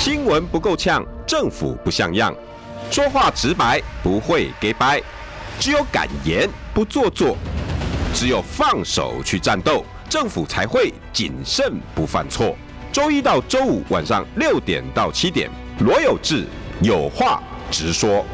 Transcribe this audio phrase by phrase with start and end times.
[0.00, 2.34] 新闻不够呛，政府不像样，
[2.90, 4.98] 说话直白，不会给掰，
[5.58, 7.36] 只有敢言不做作，
[8.14, 12.56] 只有放手去战斗，政府才会谨慎不犯错。
[12.90, 15.50] 周一到周五晚上六点到七点，
[15.80, 16.46] 罗有志
[16.80, 18.24] 有话直说。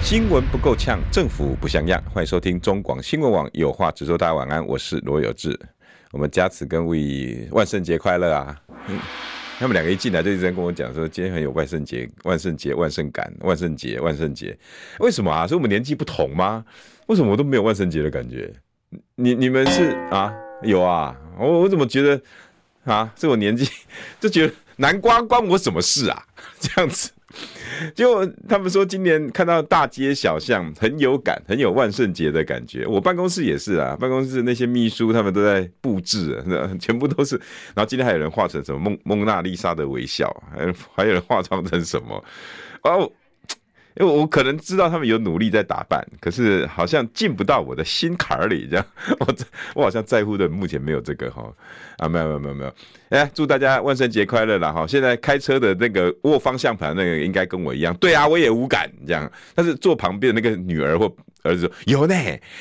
[0.00, 4.16] 新闻不够呛，政府不像样，欢迎收听中广新闻网有话直说。
[4.16, 5.58] 大家晚安，我是罗有志。
[6.16, 8.58] 我们加持跟魏万圣节快乐啊！
[9.58, 14.58] 他们两个一进来就一直在跟我讲说，今天很有万圣节、万圣节、万圣感、万圣节、万圣节。
[14.98, 15.46] 为什么啊？
[15.46, 16.64] 是我们年纪不同吗？
[17.08, 18.50] 为什么我都没有万圣节的感觉？
[19.16, 20.34] 你你们是啊？
[20.62, 21.14] 有啊？
[21.38, 22.18] 我我怎么觉得
[22.84, 23.12] 啊？
[23.14, 23.70] 是我年纪
[24.18, 26.24] 就觉得南瓜关我什么事啊？
[26.58, 27.10] 这样子。
[27.94, 32.86] 就他们说今年看到大街小巷很有感，很有万圣节的感觉。
[32.86, 36.42] 我办公室也是啊，办公室那些秘书他们都在布置，
[36.80, 37.36] 全部都是。
[37.74, 42.24] 然后今天还有人画成什么蒙蒙娜丽莎的微笑，还还有人化妆成什么
[42.82, 43.10] 哦。
[43.98, 48.86] 因为我可能知道他们有努力在打扮，可是好像进不到我的心坎里，这样
[49.20, 49.34] 我
[49.74, 51.50] 我好像在乎的目前没有这个哈
[51.98, 52.74] 啊，没有没有没有没有，
[53.08, 54.86] 哎，祝大家万圣节快乐啦哈！
[54.86, 61.10] 现在开车的那个握方向盘那个应该跟我一样，对啊，我也无感这样，但是坐旁边的那个女儿或
[61.42, 62.14] 儿子说有呢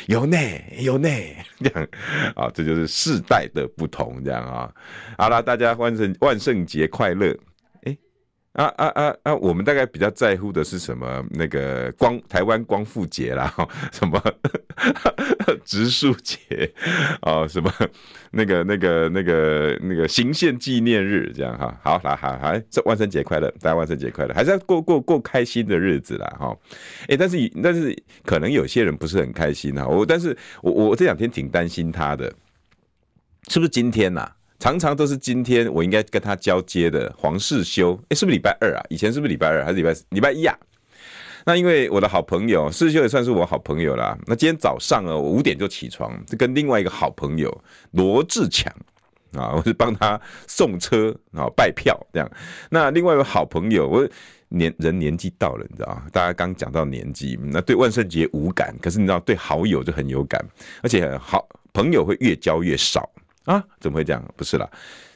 [0.07, 0.37] 有呢
[0.77, 1.09] 有呢
[1.59, 1.87] 这样
[2.35, 4.71] 啊，这就是世代的不同这样啊。
[5.17, 7.35] 好啦，大家万圣万圣节快乐。
[8.55, 9.35] 啊啊啊啊！
[9.35, 11.23] 我们大概比较在乎的是什么？
[11.31, 13.53] 那个光台湾光复节啦，
[13.91, 14.21] 什么
[15.65, 16.39] 植树节
[17.21, 17.69] 哦，什么
[18.31, 21.77] 那个那个那个那个行宪纪念日这样哈。
[21.83, 26.57] 好，来，好，好，这万圣节快乐，大家万圣节快乐，还是要过过过开心的日子啦哈。
[27.09, 29.85] 哎，但是但是可能有些人不是很开心啊。
[29.85, 32.31] 我但是我我这两天挺担心他的，
[33.49, 34.31] 是不是今天呐？
[34.65, 38.81] 常常都是今天我应该跟他交接的黄世修，哎、是不是礼拜二啊？
[38.89, 40.57] 以前是不是礼拜二还是礼拜礼拜一啊？
[41.45, 44.17] 那因为我的好朋友世修也算是我好朋友啦。
[44.25, 47.55] 那今天早上啊，我五点就起床，就跟另外一个好朋友
[47.91, 48.73] 罗志强
[49.33, 52.27] 啊， 我是帮他送车啊，拜票这样。
[52.71, 54.09] 那另外一个好朋友，我
[54.49, 60.43] 年人年纪到了，你知道大家刚讲到年纪，那对万圣节无感，可是你知道对好友就很有感，
[60.81, 63.07] 而且好朋友会越交越少。
[63.45, 64.33] 啊，怎么会这样？
[64.35, 64.69] 不是啦，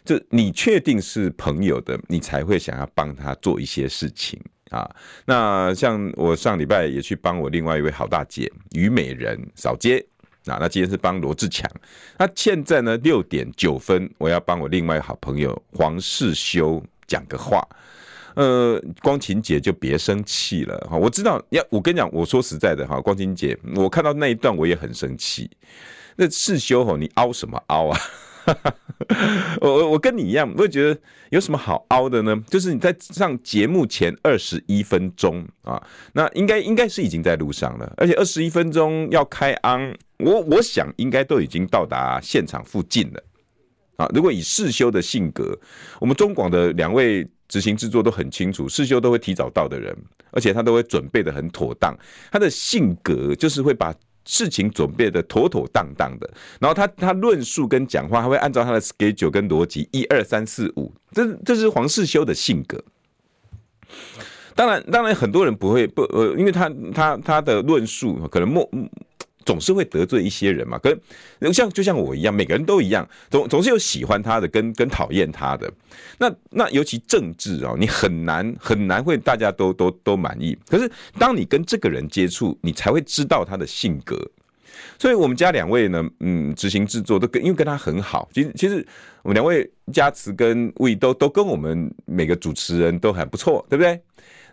[0.05, 4.89] 就你确定是朋友的，你才会想要帮他做一些事情啊。
[5.25, 10.05] 那像我上礼拜也去帮我另外一位好大姐虞美人扫街
[10.45, 10.57] 啊。
[10.59, 11.69] 那今天是帮罗志强。
[12.17, 17.67] 那现在呢，六点九分，我要帮我另外好朋友黄世修讲个话。
[18.35, 20.95] 呃，光晴姐就别生气了哈。
[20.95, 25.49] 我知道，要我跟你讲，我说实在的哈，光晴姐，我看到那一段我也很生气。
[26.21, 27.97] 那世修吼，你凹什么凹啊？
[29.61, 30.99] 我我我跟你一样，我会觉得
[31.29, 32.35] 有什么好凹的呢？
[32.49, 35.81] 就是你在上节目前二十一分钟啊，
[36.11, 43.23] 那应该应该是已经在路上了，而且二十一分钟要开昂，我我想应该都已经到达现场附近了
[43.95, 44.05] 啊。
[44.13, 45.57] 如果以世修的性格，
[46.01, 49.95] 我们中广的两位执行制作都很清楚，世修都会提早到的人，
[50.31, 51.97] 而且他都会准备得很妥当，
[52.29, 53.95] 他的性格就是会把。
[54.31, 56.29] 事情准备的妥妥当当的，
[56.59, 62.79] 然后他他论述跟讲话，他会按照他的 schedule 跟逻辑，一二三四五，这这是黄世修的性格。
[64.53, 68.69] 当然，当然很多人不会不呃，因为他他他的论述可能莫。
[69.49, 75.73] 总是会得罪一些人嘛，跟像就像我一样，每个人都一样，总总是有喜欢他的跟跟讨厌他的。
[76.19, 80.55] 那那尤其政治哦，你很难很难会大家都都都满意。
[80.67, 80.87] 可是
[81.17, 84.15] 当你跟这个人接触，你才会知道他的性格。
[84.99, 88.85] 所以我们家两位呢，嗯，执行制作都跟因为跟他很好，其实其实
[89.23, 93.99] 我们两位加持跟 we 都都跟我们每个主持人都很不错，对不对？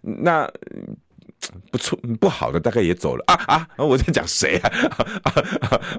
[0.00, 0.50] 那。
[1.70, 3.68] 不错，不好的大概也走了啊啊！
[3.76, 4.72] 我在讲谁啊？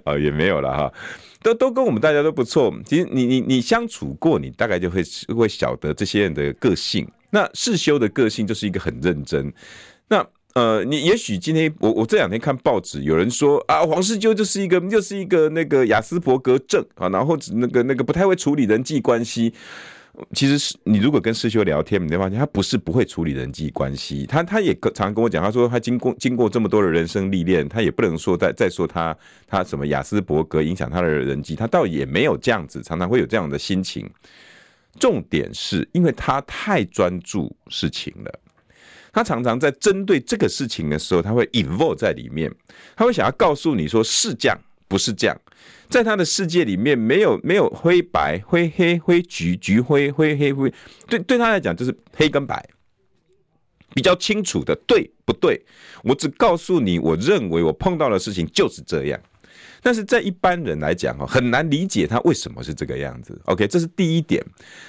[0.03, 0.93] 啊，也没有了哈，
[1.41, 2.73] 都都跟我们大家都不错。
[2.85, 5.01] 其实你你你相处过，你大概就会
[5.35, 7.07] 会晓得这些人的个性。
[7.29, 9.53] 那世修的个性就是一个很认真。
[10.09, 19.53] 那呃，你也许今天我我这两天看报纸，有人说啊，黄世修就是一个就是一个那个雅斯伯格症啊，然后那个那个不太会处理人际关系。
[20.33, 29.15] 其实是你如果跟师兄聊天，你会发现他不是不会处理人际关系，他他也常跟我讲，他说他经过经过这么多的人生历练，他也不能说再再说他
[29.47, 34.09] 他什么雅斯伯格影响他的人际，他倒也没有这样子，常常会有这样的心情。
[34.99, 38.39] 重点是因为他太专注事情了，
[39.13, 42.51] 他常常在针对这个事情的时候，他会 involve 在里面，
[42.95, 44.57] 他会想要告诉你说是这样。
[44.89, 45.37] 不是这样，
[45.89, 50.73] 在他的世界里面，没有没有灰白、灰黑、灰橘、橘灰、灰黑、灰，
[51.07, 52.67] 对对他来讲就是黑跟白，
[53.93, 55.65] 比较清楚的，对不对？
[56.03, 59.19] 我只告诉你，我认为我碰到的事情就是这样。
[59.81, 63.39] 但是在一般人来讲哈，很难理解他为什么是这个样子。
[63.45, 64.43] OK，这是第一点。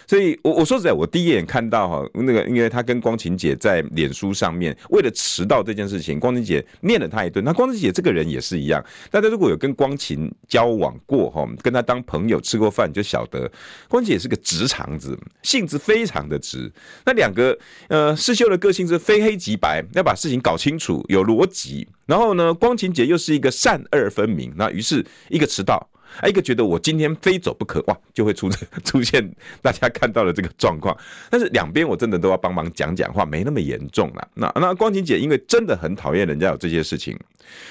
[0.06, 7.44] 所以，我我说实在，我第一眼看到哈，那个，因为他跟光晴姐在脸书上面，为了迟到这件事情，光晴姐念了他一顿。
[7.44, 13.50] 那光晴姐这个人也是一样，大家如果有跟光晴交往过哈，跟他当朋友吃过饭，就晓得
[13.88, 16.70] 光晴姐是个直肠子，性子非常的直。
[17.04, 17.56] 那两个
[17.88, 21.86] 呃，世秀的个性是非黑即白，要把事情搞清楚，有逻辑。
[22.06, 25.84] 然后呢，光晴姐又是一个善恶分明，那于是一个迟到，
[26.26, 28.48] 一个觉得我今天非走不可，哇，就会出
[28.84, 29.28] 出现
[29.60, 30.96] 大家看到的这个状况。
[31.28, 34.28] 但是两边我真的都要帮忙讲讲话，没那么严重了。
[34.34, 37.18] 那那光晴姐因为真的很讨厌人家有这些事情，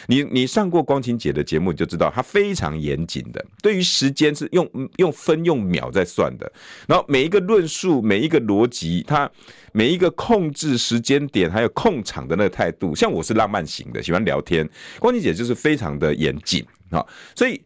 [0.08, 6.52] 你你上过光晴姐的节目就知道，她非常严谨的，对于时间是用用分用秒在算的，
[6.88, 9.32] 然后每一个论述每一个逻辑，她。
[9.74, 14.68] 每一个控制时间点，还有控场的那个态度，像我是浪漫型的，喜欢聊天。
[14.98, 17.06] 光晴姐就是非常的严谨啊，
[17.36, 17.62] 所以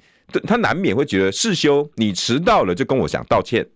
[0.48, 3.68] 他难免会觉得世修，你迟到了就跟我讲道歉，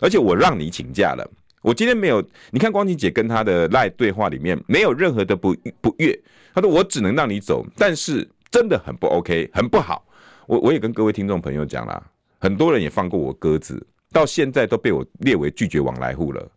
[0.00, 1.28] 而且我让你请假了，
[1.62, 2.22] 我今天没有。
[2.50, 6.18] 你看光晴姐跟她的赖对话里面，没有任何的不不悦。
[6.54, 10.06] 她说我只能让你走，但是真的很不 OK，很不好。
[10.46, 12.02] 我我也跟各位听众朋友讲啦，
[12.38, 16.48] 很多人也放过我鸽子，到现在都被我列为拒绝往来户了。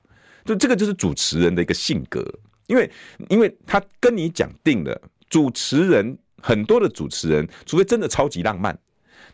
[0.46, 2.24] 就这个就是主持人的一个性格，
[2.68, 2.90] 因为
[3.30, 8.78] 因为他跟你讲定了，主持人很多的主持人，除非真的超级浪漫，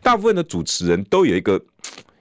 [0.02, 1.60] 大部分的主持人都有一个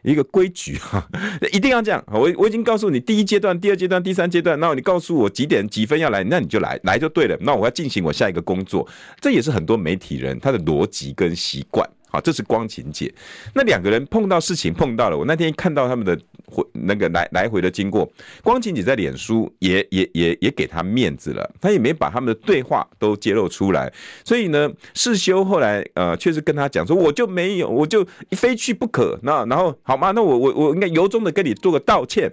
[0.03, 1.07] 一个规矩哈，
[1.51, 2.03] 一定要这样。
[2.07, 7.37] 我我已经告诉你第一阶段、第二阶段、第三阶段，那你告诉我几点几分要来，那你就来，来就对了。
[7.41, 8.87] 那我要进行我下一个工作，
[9.19, 11.89] 这也是很多媒体人他的逻辑跟习惯。
[12.15, 13.13] 好，这是光晴姐。
[13.53, 18.09] 那两个人碰到事情碰到了，我那天看到他们的回那个来来回的经过，
[18.41, 23.91] 光晴姐在脸书也也也也给他面子了，他也没把他们的对话都揭露出来。
[24.23, 29.19] 所以呢，世修后来呃确实跟他讲说，我就没有，我就非去不可。
[29.23, 30.11] 那然后好吗？
[30.11, 32.31] 那我我我应该由衷的跟你做个道歉。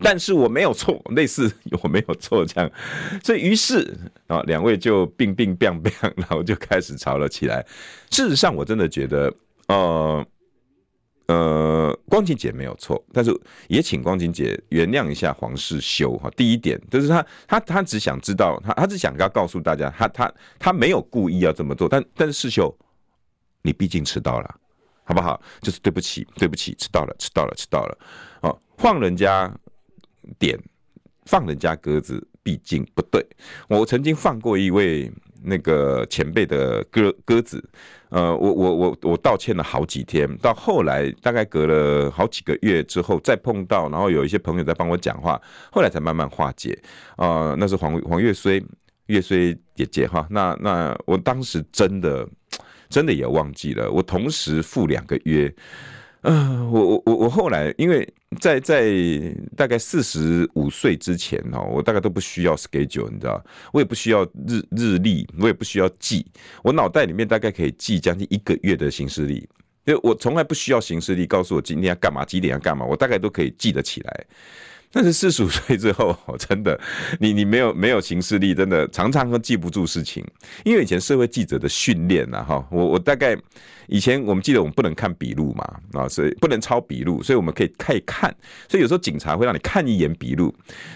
[0.00, 1.52] 但是我没有错， 类似
[1.82, 2.70] 我没有错这样，
[3.22, 3.96] 所以于是
[4.28, 7.66] 啊，两位就并并并并，然后就开始吵了起来。
[8.10, 9.32] 事实上，我真的觉得，
[9.66, 10.26] 呃
[11.26, 13.30] 呃，光晴姐没有错，但是
[13.66, 16.30] 也请光晴姐原谅一下黄世修哈。
[16.36, 22.74] 第一点就是他他他只想知道，他他只想要告诉大家，他他他没有故意要这么做，但但是世修，
[23.62, 24.54] 你毕竟迟到了，
[25.04, 25.40] 好不好？
[25.60, 27.98] 就是对不起，对不起，迟到了，迟到了，迟到了，
[28.42, 29.52] 哦，放人家。
[30.38, 30.58] 点
[31.26, 33.24] 放人家鸽子，毕竟不对。
[33.68, 35.10] 我曾经放过一位
[35.42, 37.62] 那个前辈的鸽鸽子，
[38.08, 45.40] 呃，我我我我道歉了好几天，到后来大概隔了好几个月之后再碰到，然后有一些朋友在帮我讲话，
[45.70, 46.76] 后来才慢慢化解。
[47.16, 48.64] 呃，那是黄黄月虽
[49.06, 52.28] 月虽姐姐哈，那那我当时真的
[52.88, 55.54] 真的也忘记了，我同时赴两个约。
[56.30, 58.06] 嗯、我我我我后来，因为
[58.38, 58.92] 在在
[59.56, 63.42] 大概四十五岁之前哦，我大概都不需要 schedule，你知道，
[63.72, 66.26] 我也不需要日日历，我也不需要记，
[66.62, 69.36] 我脑袋里面大概可以记将近一个月的行事历，
[69.86, 74.26] 因为我从来不需要行事历告诉我今天要干嘛，几点要干嘛，我大概都可以记得起来。
[74.90, 76.78] 但是四十五岁之后， 真的，
[77.20, 80.24] 你你没有没有行事力，真的常常会记不住事情。
[80.64, 83.36] 因为以前社会记者的训练呐，哈，我我大概
[83.86, 88.34] 以前我们记得我们不能看笔录嘛，啊，所以不能抄笔录，所以我们可以可以看。
[88.68, 90.54] 所以有时候警察会让你看一眼笔录。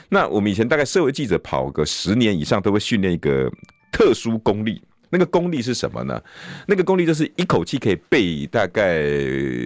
[0.09, 3.51] 那我们以前大概社会记者跑个十年以上，都会训练一个
[3.91, 4.83] 特殊功力。
[5.13, 6.21] 那个功力是什么呢？
[6.67, 9.03] 那个功力就是一口气可以背大概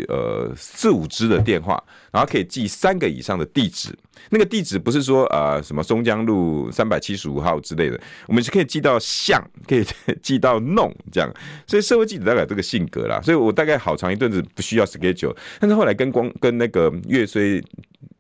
[0.09, 3.97] 呃四五支的电话，然后可以记三个以上的地址。
[4.31, 9.87] 那个地址不是说呃什么松江路三百七十五号之类的，我们是可以记到巷，可以
[10.21, 11.33] 记到弄这样。
[11.65, 17.63] 所以社会记者大概这个性格啦，所以我大概好长一阵子不需要 schedule，但是后来跟光跟那个月虽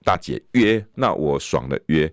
[0.04, 2.12] 大姐约，那我爽了约。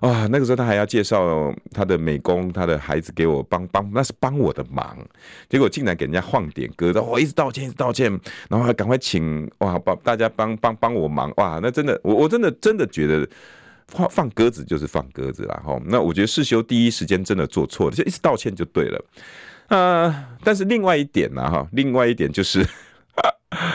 [0.00, 4.96] 啊，那个时候他还要介绍他的美工，他的孩子给我帮帮，那是帮我的忙。
[5.48, 8.10] 结果竟然给人家晃点歌的，我一直道歉，一直道歉，
[8.50, 13.26] 然后还赶快请哇，帮大家帮帮帮我忙哇，那真的，我我真的真的觉得
[13.88, 15.62] 放放鸽子就是放鸽子啦。
[15.64, 15.80] 哈。
[15.86, 19.04] 那我觉得世修第一时间真的做错了，就一直道歉就对了。
[19.68, 22.64] 呃，但是另外一点呢，哈，另外一点就是，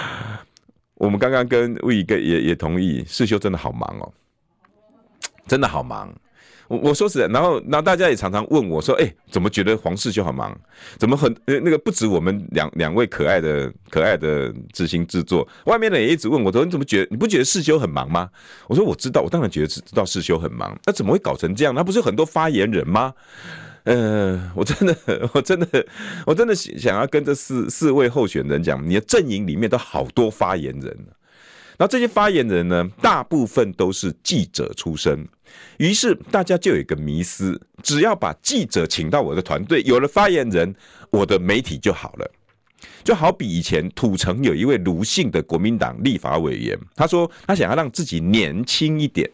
[0.96, 4.14] 我们刚刚跟魏一哥也也同意，世修真的好忙哦。
[5.52, 6.10] 真的好忙，
[6.70, 10.58] 我我说实在，然后然后大家也常常问我说，哎、怎么觉得黄世修好忙？
[10.98, 18.30] 怎么很呃那个不止我们两两位可爱的可爱的执行制作，外面的也一直问我说，你怎么觉得你不觉得世修很忙吗？
[18.70, 21.76] 我说我知道，我当然觉得知道世修很忙，那怎么会搞成这样？
[21.76, 23.14] 那不是很多发言人吗？
[23.84, 25.86] 呃，我真的我真的
[26.26, 30.98] 我真的想要跟这四四位候选人讲，你的阵营里面都好多发言人。
[31.82, 35.28] 然后这些发言人呢，大部分都是记者出身，
[35.78, 40.76] 于是大家就有一个迷思：只要把记者请到我的团队，有了发言人，
[41.10, 42.32] 我的媒体就好了。
[43.04, 49.28] 就好比以前土城有一位卢姓的国民党立法委员，他说他想要让自己年轻一点，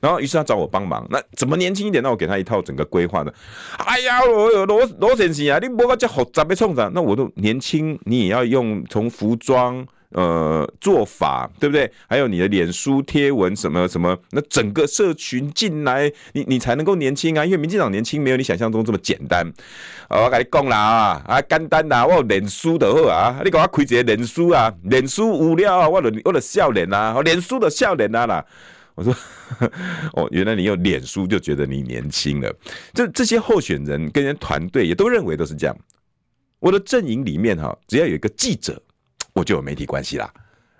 [0.00, 1.04] 然后于是他找我帮忙。
[1.10, 2.00] 那怎么年轻一点？
[2.00, 3.32] 那我给他一套整个规划呢？
[3.78, 6.88] 哎呀，罗罗罗先生啊，你不要叫好杂的创啥？
[6.94, 9.84] 那我都年轻，你也要用从服装。
[10.12, 11.90] 呃，做法对不对？
[12.08, 17.44] 还有你的脸书贴文什么什么，那整个社群进来，你你才能够年轻啊！
[17.44, 19.46] 因为民进党年轻没有你想象中这么简单。
[20.08, 28.42] 我跟你讲啦啊，啊简单啦，我有脸书的好啊，你给我开一个脸书啊，脸书无聊啊，我的我的笑脸啊，脸书的笑脸啊啦。
[28.94, 29.14] 我说
[30.14, 32.50] 哦，原来你有脸书就觉得你年轻了。
[32.94, 35.76] 这这些候选人跟人团队也都认为都是这样。
[36.60, 38.82] 我的阵营里面哈，只要有一个记者。
[39.38, 40.28] 我就有媒体关系啦，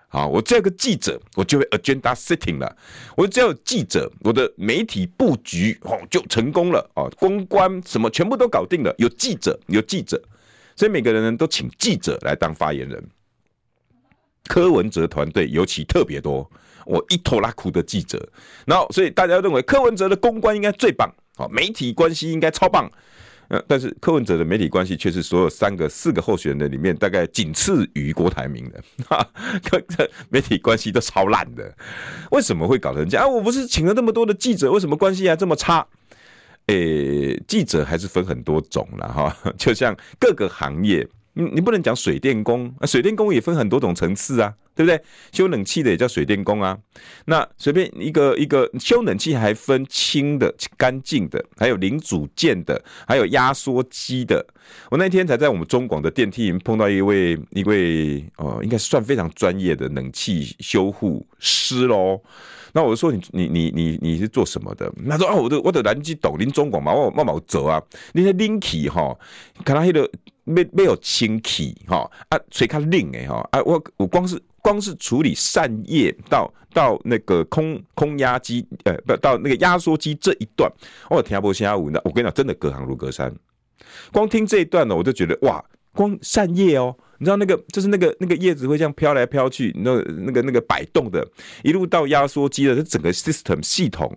[0.09, 2.77] 好，我这个记者，我就会 agenda setting 了。
[3.17, 8.93] 我只要有记者，我的媒体布局哦就成功了哦，公关什么全部都搞定了。
[8.99, 10.21] 有记者，有记者，
[10.75, 13.09] 所以每个人都请记者来当发言人。
[14.49, 16.50] 柯文哲团队尤其特别多，
[16.85, 18.29] 我一拖拉库的记者，
[18.67, 22.91] 然后所以大家认为柯文哲的公关应该最棒，哦，媒体关系应该超棒。
[23.49, 29.26] 呃，但是柯文哲的媒体关系却是所有三个、四个候选人里面大概仅次于郭台铭的， 哈，
[29.62, 31.75] 这媒体关系都超烂的，
[32.31, 33.25] 为什么会搞成这样？
[33.25, 35.87] 啊，我不是请了那么多的记者，为什么关系还这么差？
[36.67, 41.09] 诶、记者还是分很多种了哈， 就像各个行业。
[41.35, 45.02] 你你不能讲水电工，水电工也分很多种层次啊，对不对？
[45.32, 46.78] 修冷气的也叫水电工啊。
[47.25, 54.47] 那随便一个一个修冷气还分清的、干净的，还有零组件的，还有压缩机的。
[54.88, 62.23] 我那天才在我们中广的电梯里碰到一位一位哦，应该算非常专业的冷气修护师喽。
[62.78, 64.88] 那我就说你你你你你是做什么的？
[65.11, 67.82] 他说啊，我的我的南机抖林中广嘛，我慢慢走啊。
[68.12, 69.18] 那些冷气哈，
[69.64, 70.08] 看他那个。
[70.50, 80.73] 没没有清气哈啊，谁看令哎哈啊，我我光是光是处理扇叶到到那个空空压机呃不到那个压缩机这一段，
[81.11, 83.30] 我听不下五那我跟你讲真的隔行如隔山，
[84.11, 85.62] 光听这一段呢我就觉得哇，
[85.99, 91.26] 光扇叶哦，你知道那个就是那个那个叶子会这样飘来飘去，那那个那个摆动的，
[91.64, 94.17] 一路到压缩机的这整个 system 系统。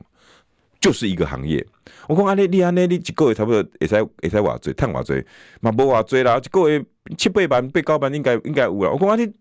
[0.79, 1.63] 就是一个行业，
[2.07, 5.23] 我讲安尼，你安尼，你一个月差不多也才也才偌济，趁偌济，
[5.59, 6.83] 嘛无偌济啦，一个月
[7.15, 8.89] 七八万、八九万应该应该有啦。
[8.89, 9.31] 我讲安尼，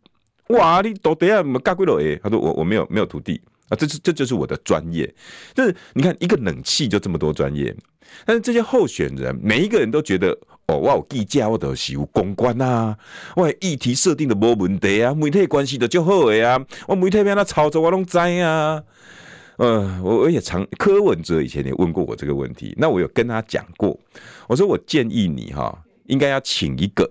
[0.48, 2.20] 哇，你到底啊，唔加几落诶？
[2.22, 5.10] 他说我我没有没有徒弟啊，这是这就是我的专业。
[5.54, 7.74] 就是你看一个冷气就这么多专业，
[8.26, 10.38] 但是这些候选人每一个人都觉得
[10.70, 12.96] 哦，我有记者，我都是有公关啊，
[13.34, 18.80] 我议题设定的无问题啊，媒体关系的就好诶啊，我媒体边那操作我拢知啊。
[19.56, 23.98] 呃，我我也常柯文哲以前也问过我这个问题，那我有跟他讲过，
[24.46, 27.10] 我说我建议你哈，应该要请一个，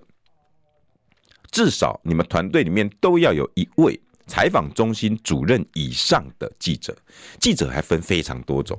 [1.50, 6.96] 至少你们团队里面都要有一位采访中心主任以上的记者，
[7.38, 8.78] 记者还分非常多种。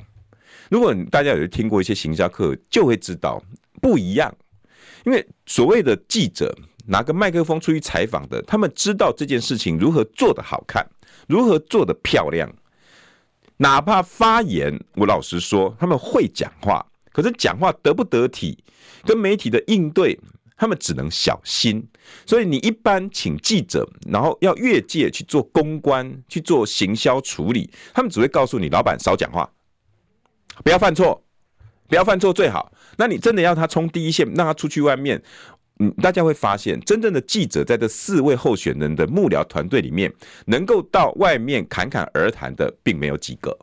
[0.69, 3.41] 如果大家有听过一些行销课，就会知道
[3.81, 4.33] 不一样，
[5.05, 6.55] 因为所谓的记者
[6.87, 10.85] 拿个麦克风出去采访的，他们知道这件事情如何做得好看，
[11.27, 12.51] 如何做得漂亮。
[13.57, 18.57] 哪怕发言，我老实说，他们会讲话，可是讲话得不得体，
[19.03, 20.19] 跟媒体的应对，
[20.57, 21.87] 他们只能小心。
[22.25, 29.47] 所以你一般请记者，然后要越界去做公关、去做行销处理，他们只会告诉你，老板少讲话，
[30.63, 31.23] 不要犯错，
[31.91, 32.71] 不要犯错最好。
[32.97, 35.21] 那你真的要他冲第一线，让他出去外面。
[35.79, 40.13] 嗯，大家会发现，真正的记者在这四位候选人的幕僚团队里面，
[40.45, 43.57] 能够到外面侃侃而谈的，并没有几个。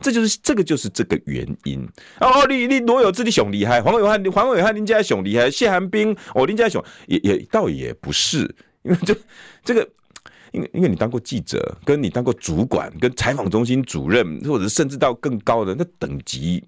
[0.00, 1.86] 这就是这个就是这个原因。
[2.20, 8.38] 哦，你你罗有志你熊厉害，黄伟汉黄伟汉林家熊厉害，谢寒冰哦林家熊也也倒也不是，
[8.82, 9.14] 因 为这
[9.62, 9.86] 这个，
[10.52, 16.64] 因为因为你当过记者，跟你当过主管，跟采访中心主任，或者甚至到更高的那等级，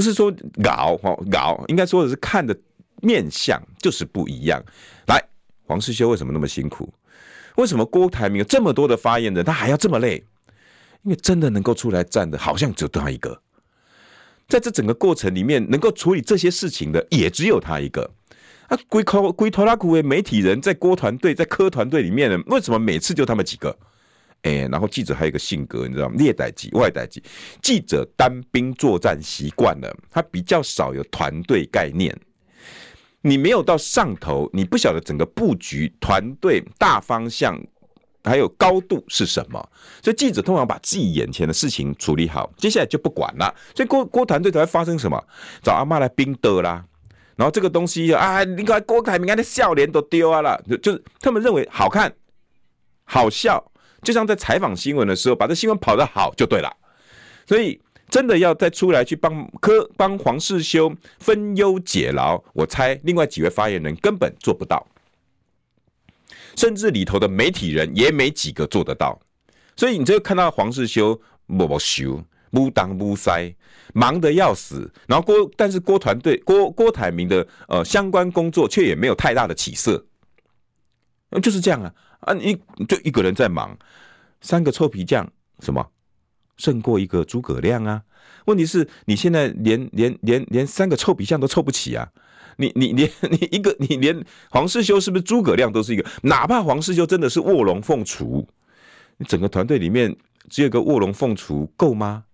[0.00, 2.56] 不是说搞哦搞，应该说的是看的。
[3.02, 4.62] 面相就是不一样。
[5.06, 5.22] 来，
[5.66, 6.90] 黄世修为什么那么辛苦？
[7.56, 10.22] 为什么郭台铭有这么多的发言人，他还要这么累？
[11.02, 13.40] 因为真的能够出来站的，好像只有他一个。
[14.48, 18.10] 在这整个过程里面，能够处理这些事情的也只有他一个。
[18.68, 23.74] 啊，龟头龟头拉苦为媒体人在郭团队在科团队里面呢，为什么每次就他们几个？
[24.42, 26.14] 哎、然后记者还有一个性格，你知道吗？
[26.16, 27.22] 猎代机、外代机，
[27.60, 32.18] 记者单兵作战习惯了，他比较少有团队概念。
[33.22, 37.54] 你没有到上头，你不晓得整个布局、团队大方向
[38.24, 39.60] 还有高度是什么。
[40.02, 43.54] 所以记者通常把自己眼前的事情处理好，接下来就不管了。
[43.74, 45.22] 所以郭郭团队才会发生什么？
[45.62, 46.82] 找阿妈来冰的啦。
[47.36, 52.10] 然后这个东西啊，你看郭台铭的笑脸都丢啊了，就就是他们认为好看、
[53.04, 53.69] 好笑，
[54.02, 56.70] 就像在采访新闻的时候，把这新闻跑得好就对了。
[57.46, 64.86] 所以真的要再出来去帮科帮黄世修分忧解劳，我猜另外几位发言人根本做不到，
[66.56, 69.20] 甚至里头的媒体人也没几个做得到。
[69.76, 72.22] 所以你就看到黄世修默默修。
[72.52, 73.54] 不当不塞，
[73.94, 74.92] 忙得要死。
[75.06, 80.04] 然后郭，但是郭团队郭郭台铭的呃相关工作却也没有太大的起色，
[81.40, 82.32] 就是这样啊啊！
[82.34, 82.54] 你
[82.88, 83.76] 就一个人在忙，
[84.40, 85.86] 三个臭皮匠什么
[86.56, 88.02] 胜过一个诸葛亮啊？
[88.46, 92.08] 问题是你现在连连连连三个臭皮匠都凑不齐啊！
[92.56, 96.04] 你你连你一个你连黄世修是不是诸葛亮都是一个？
[96.22, 98.46] 哪怕黄世修真的是卧龙凤雏，
[99.18, 100.14] 你整个团队里面
[100.48, 102.24] 只有个卧龙凤雏够吗？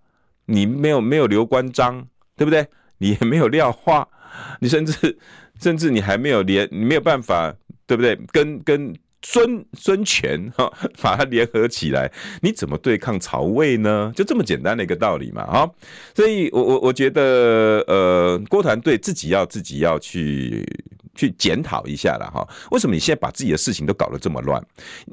[0.47, 2.67] 你没有没有刘关张，对不对？
[2.99, 4.09] 你也没有廖化，
[4.61, 5.19] 你甚至
[5.61, 7.55] 甚至你还没有连，你没有办法，
[7.87, 8.17] 对不对？
[8.33, 8.97] 跟跟
[9.29, 14.13] 孙孙权哈， 把它联合起来，你怎么对抗曹魏呢？
[14.15, 15.71] 就这么简单的一个道理嘛，哈。
[16.15, 20.65] 所以我我我觉得，呃，郭团队自己要自己要去。
[21.19, 24.63] 去检讨一下了哈，为什么你现在把自己的事情都搞得这么乱？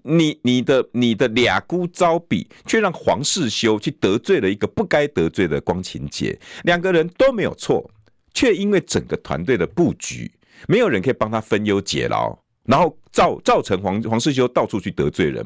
[0.04, 7.90] 你你的你的俩姑招比，却让黄世修去得罪了一个不该得罪的光芹杰，两个人都没有错，
[8.34, 10.30] 却因为整个团队的布局，
[10.68, 15.46] 没有人可以帮他分忧解劳，然后造造成黄黄世修到处去得罪人。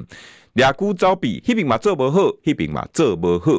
[0.54, 3.52] 俩姑招比，一边嘛做不好，一边嘛做不好，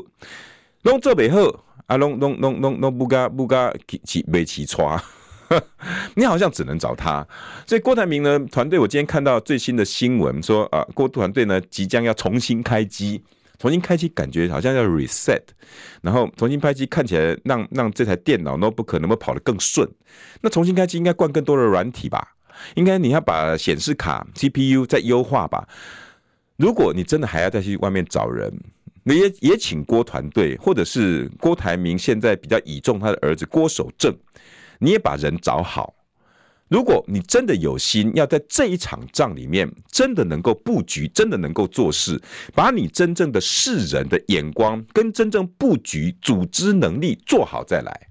[0.82, 5.00] 拢做不好，啊，拢拢拢拢拢不加不加起起没起错。
[6.14, 7.26] 你好像只能找他，
[7.66, 13.22] 所以郭台铭呢团队，我今天看到最新的新闻说啊，郭团队呢即将要重新开机，
[13.58, 15.40] 重新开机感觉好像要 reset，
[16.02, 19.88] 然后重新开机看起来让让这台电脑 notebook 能够跑得更顺。
[20.42, 22.34] 那重新开机应该灌更多的软体吧？
[22.74, 25.68] 应该你要把显示卡 CPU 再优化吧？
[26.56, 28.52] 如果你真的还要再去外面找人，
[29.04, 34.14] 你也也请郭团队，或者是郭台铭现在比较倚重他的儿子郭守正。
[34.78, 35.94] 你也把人找好。
[36.68, 42.20] 如果你真的有心要在这一场仗里面真的能够布局，真的能够做事，
[42.54, 48.08] 把你真正的世人的眼光跟真正布局组织能力做好再来，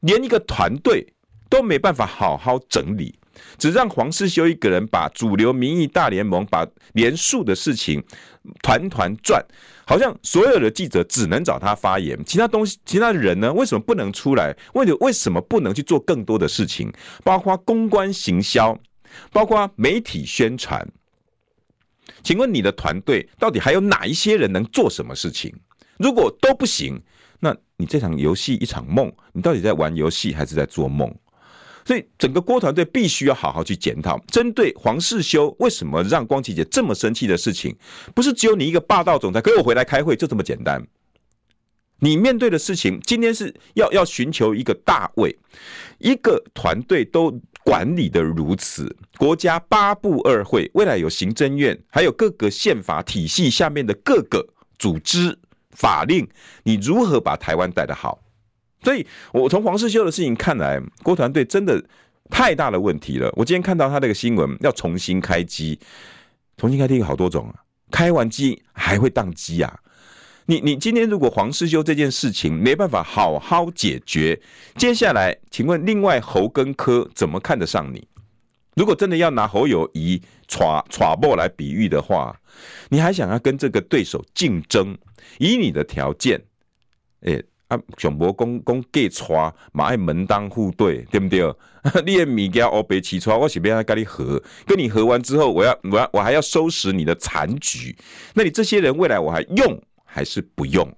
[0.00, 1.06] 连一个团队
[1.50, 3.18] 都没办法好好整理。
[3.58, 8.02] 只让黄世修一个人把主流民意大联盟把连署的事情
[8.62, 9.44] 团团转，
[9.86, 13.52] 好像所有的记者只能找他发言，其他东西其他的人呢？
[13.52, 14.56] 为什么不能出来？
[14.74, 16.92] 为为什么不能去做更多的事情？
[17.24, 18.78] 包括公关行销，
[19.32, 20.86] 包括媒体宣传。
[22.22, 25.52] 请问你的团队到底还有哪一些人能做什么事情？
[25.98, 27.00] 如果都不行，
[27.40, 31.12] 那你这场游戏一场梦，你到底在玩游戏还是在做梦？
[31.86, 37.76] 所以整个郭团队必须要好好去检讨，针对黄世修为什么让光琦姐这么生气的事情，
[38.12, 40.84] 不是只有你一个霸道总裁给我回来开会就这么简单。
[42.00, 45.38] 你面对的事情，今天是要要寻求一个大位，
[45.98, 54.46] 一个团队都管理的如此，国家八部二会，未来有行政院，还有各个宪法体系下面的各个
[54.76, 55.38] 组织
[55.70, 56.28] 法令，
[56.64, 58.18] 你如何把台湾带得好？
[58.86, 61.84] 所以，我从黄世修的事情看来，郭团队真的
[62.30, 63.28] 太大的问题了。
[63.34, 65.76] 我今天看到他那个新闻，要重新开机，
[66.56, 69.80] 重新开机有好多种啊，开完机还会宕机啊。
[70.44, 74.40] 你你今天如果黄世修这件事情没办法好好解决，
[74.76, 78.06] 接下来，请问另外侯跟柯怎么看得上你？
[78.76, 82.40] 如果真的要拿侯友宜、耍耍爆来比喻的话，
[82.90, 84.96] 你还想要跟这个对手竞争？
[85.38, 86.40] 以你的条件，
[87.22, 87.44] 诶。
[87.68, 91.42] 啊，上博公公给错，嘛爱门当户对，对不对？
[92.04, 97.96] 你的物件我被起错，我是不要跟你合，跟你合完之后，我要我要我还要收拾你的残局。
[98.34, 100.88] 那你这些人未来我还用还是不用？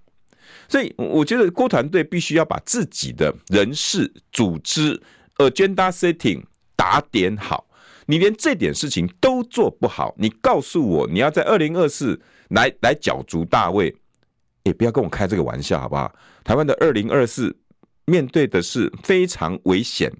[0.69, 5.01] 所以我觉得郭团队必须要把自己的人事组织
[5.37, 6.43] agenda setting
[6.77, 7.67] 打点好。
[8.05, 13.95] 你连这点事情都做不好，你告诉我你要在二零二四来来角逐大位，
[14.69, 16.15] 也不要跟我开这个玩笑，好不好？
[16.45, 17.55] 台湾的二零二四
[18.05, 20.13] 面对的是非常危险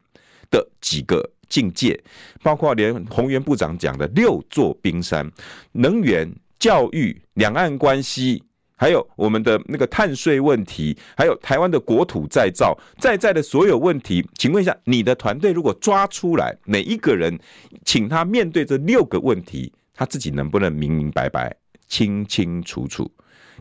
[0.51, 1.99] 的几个境界，
[2.43, 5.31] 包括连洪源部长讲的六座冰山：
[5.73, 8.43] 能源、教育、两岸关系。
[8.81, 17.37] 还有我们的那个碳税问题，还有台湾的国土再造，在在的所有问题，请问一下，你的团队如果抓出来，每一个人，
[17.85, 21.53] 请他面对这六个问题，他自己能不能明明白白、
[21.89, 23.11] 清清楚楚？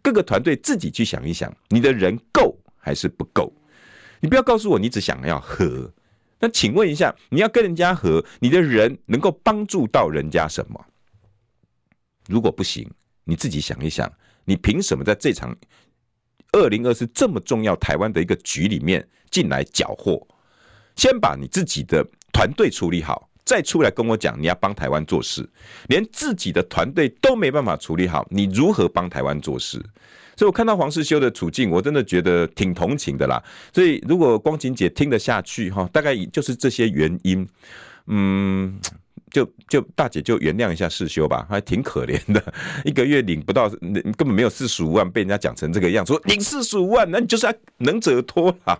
[0.01, 3.53] 各个团队自己去想一想，你的人够还是不够？
[4.19, 5.93] 你不要告诉我你只想要和，
[6.39, 10.85] 那请问一下，你要跟人家和，你的人能够帮助到人家什么？
[12.27, 12.89] 如果不行，
[13.23, 14.11] 你自己想一想。
[14.45, 15.53] 你凭什么在这场
[16.53, 20.25] 二零二四这么重要台湾的一个局里面进来搅和？
[20.95, 25.47] 先把你自己的团队处理好，再出来跟我讲你要帮台湾做事。
[25.87, 29.81] 连自己的团队都没办法处理好，你如何帮台湾做事？
[30.35, 33.41] 所以我看到黄世修的处境，我真的觉得挺同情的啦。
[33.73, 37.47] 所以如果光晴姐听得下去哈，大概就是这些原因，
[38.07, 38.77] 嗯。
[39.29, 42.41] 就就大姐就原谅一下世修吧，还挺可怜的，
[42.85, 48.79] 一个月领不到，根本没有四十五万，被人家讲成这个样子，说领四十五万，那你就是要能者多劳。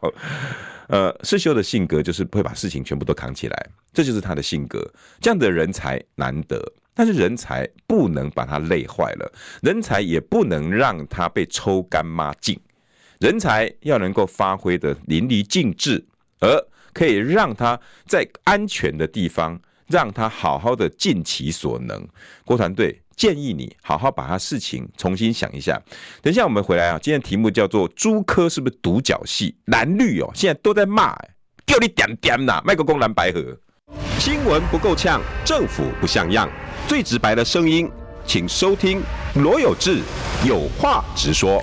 [0.88, 4.86] 呃，世修的性格就是会把事情全部都扛起来，这就是他的性格。
[5.20, 6.62] 这样的人才难得，
[6.94, 12.60] 但是人才不能把他累坏了，人才也不能让他被抽干抹净，
[13.20, 16.06] 人才要能够发挥的淋漓尽致，
[16.40, 19.60] 而可以让他在安全的地方。
[19.90, 22.06] 让他好好的尽其所能。
[22.44, 25.82] 郭团队建议你好好把他事情重新想一下。
[26.22, 31.16] 等一下我们回来啊，今天题目叫做“朱科是不是独角戏？”蓝绿哦，现在都在骂，
[31.66, 33.58] 叫你点点呐，麦克公蓝白合。
[34.20, 36.48] 新闻不够呛，政府不像样，
[36.88, 37.90] 最直白的声音，
[38.26, 39.02] 请收听
[39.36, 40.02] 罗有志
[40.46, 41.62] 有话直说。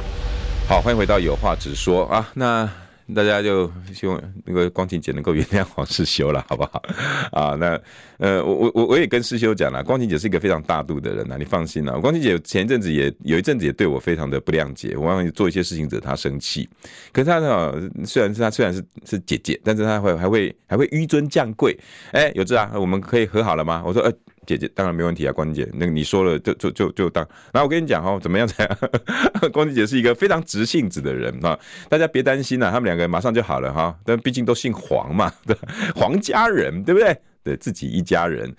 [0.68, 2.68] 好，欢迎回到有话直说啊，那。
[3.12, 6.82] 大家就希望那个光晴姐能够原谅黄世修了，好不好？
[7.32, 7.78] 啊，那
[8.18, 11.98] 呃，我我我我也跟世修讲了，光晴姐是一个非常大度的人呐，你放心啦。
[11.98, 16.68] 光晴姐前一阵子也有一阵子也对我非常的不谅解，我让你做一些事情惹她生气。
[17.12, 21.76] 可是她呢，虽然是她虽然是是姐姐，但是她会还会还会纡尊降贵。
[22.12, 23.82] 哎，有志啊，我们可以和好了吗？
[23.84, 24.12] 我说呃。
[24.46, 27.26] 姐姐当然没问题啊，光姐，那个你说了就就就就当。
[27.52, 28.66] 然后我跟你讲哦，怎么样才？
[29.52, 33.96] 光姐是一个非常直性子的人啊， 大家别担心呐，他们两个马上就好了哈。
[34.04, 35.56] 但毕竟都姓黄嘛，对，
[35.94, 37.16] 黄家人对不对？
[37.44, 38.50] 对自己一家人。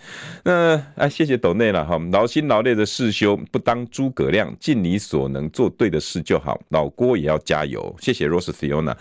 [0.43, 6.61] 那啊，谢谢斗内了哈，劳心劳累的世修不当诸葛亮，尽你所能做对的事就好。
[6.69, 8.95] 老郭也要加油，谢谢 Rose Fiona。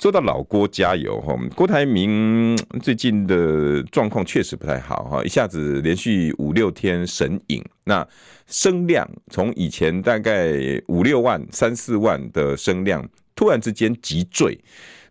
[0.00, 8.06] 说到老郭加油哈，郭台铭最近的状况确实不太好哈，一下子连续五六天神隐，那
[8.46, 10.52] 声量从以前大概
[10.88, 14.58] 五六万、三四万的声量，突然之间急坠。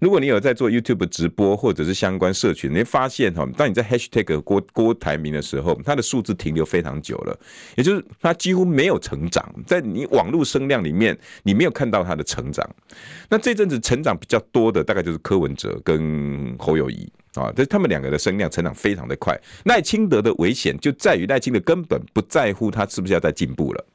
[0.03, 7.39] 如果你有在做 YouTube 直播或者是相关社群，你会发现哈，当你在 Hashtag 郭郭台铭的时候，它的数字停留非常久了，
[7.77, 12.69] 也就是它几乎没有成长，在你网络声量里面，你没有看到它的成长。
[13.29, 19.39] 那这阵子成长比较多的，大概就是柯文哲跟侯友谊啊，这他们两个的声量成长非常的快。
[19.63, 23.85] 赖清德的危险就在于赖清德根本不在乎他是不是要再进步了，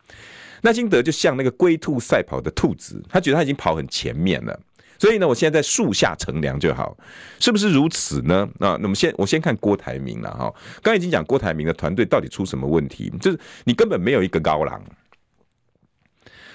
[0.62, 4.58] 赖清德就像那个龟兔赛跑的兔子，他觉得他已经跑很前面了。
[4.98, 6.96] 所以呢，我现在在树下乘凉就好，
[7.38, 8.48] 是不是如此呢？
[8.58, 10.52] 啊，那么先我先看郭台铭了哈。
[10.82, 14.82] 刚已经讲郭台铭的团队到底出什么问题，就是你根本没有一个高廊，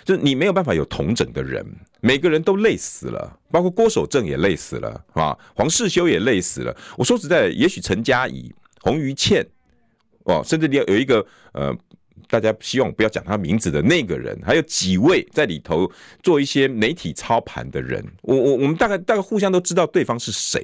[0.03, 1.65] 就是你没有办法有同整的人，
[2.01, 6.75] 每个人都累死了，包括郭守正也累死了啊，黄世修也累死了。
[6.97, 9.47] 我说实在的，也许陈嘉怡、洪于倩，
[10.25, 11.73] 哦，甚至你要有一个呃。
[12.34, 15.91] 大家希望不要讲他名字的那个人，还有几位在里头
[16.24, 20.60] 做一些媒体操盘的人，我我我们大概大概互相都知道对方是谁，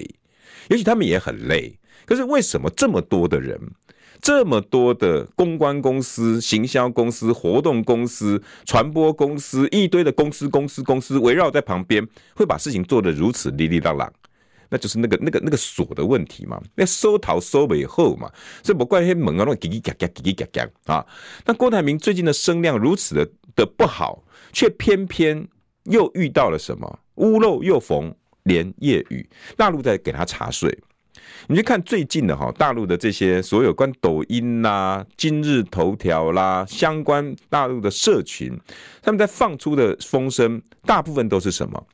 [0.70, 1.78] 也许他们也很累。
[2.08, 3.56] 可是为什么这么多的人，
[4.20, 12.04] 这么多的公关公司、行销公司、活动公司、传播公司，一堆的公司、公司、公司围绕在旁边，
[12.34, 14.12] 会把事情做得如此哩哩啦啦？
[14.70, 18.32] 那就是那个那个那个锁的问题嘛，那收逃收尾后嘛，
[18.64, 20.46] 所以不怪黑门啊，那叽叽嘎嘎叽叽嘎
[20.86, 21.06] 嘎啊。
[21.46, 25.48] 那郭台铭最近的声量如此的的不好，却偏偏
[25.86, 29.28] 又遇到了什么屋漏又逢连夜雨，
[29.58, 30.78] 大陆在给他查税。
[31.48, 38.56] 你去看最近的哈，大陆的这些所有关抖音啦、今日头条啦相关大陆的社群，
[39.02, 41.88] 他们在放出的风声，大部分都是什么？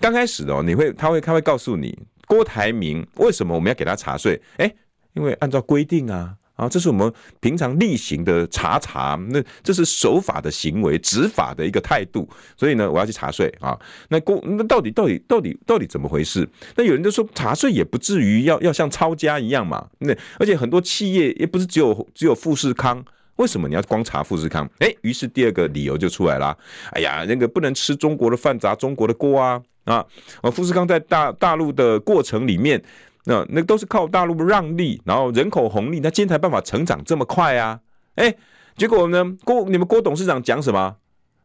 [0.00, 1.98] 刚开始的哦，你会他会他会告诉你。
[2.32, 4.40] 郭台铭为什么我们要给他查税？
[4.56, 4.74] 哎，
[5.12, 12.26] 因为按照规定啊，啊，这是我们平常例行的查查，那这是守法的行为，执法的一个态度。
[12.56, 13.78] 所以呢，我要去查税啊。
[14.08, 16.48] 那公那到底到底到底到底怎么回事？
[16.74, 19.86] 那有人就说查税也不至于要要像抄家一样嘛。
[19.98, 23.04] 那而且很多企业也不是只有只有富士康，
[23.36, 24.66] 为什么你要光查富士康？
[24.78, 26.56] 哎，于是第二个理由就出来了。
[26.92, 30.04] 哎呀，那个不能吃中国的饭砸中国的锅啊啊！
[30.52, 32.82] 富士康在大大陆的过程里面。
[33.24, 37.78] 那那都是靠大陆让利，然后人口红利，那今天才办法成长这么快啊！
[38.16, 38.34] 哎，
[38.76, 40.96] 结果呢，郭你们郭董事长讲什么？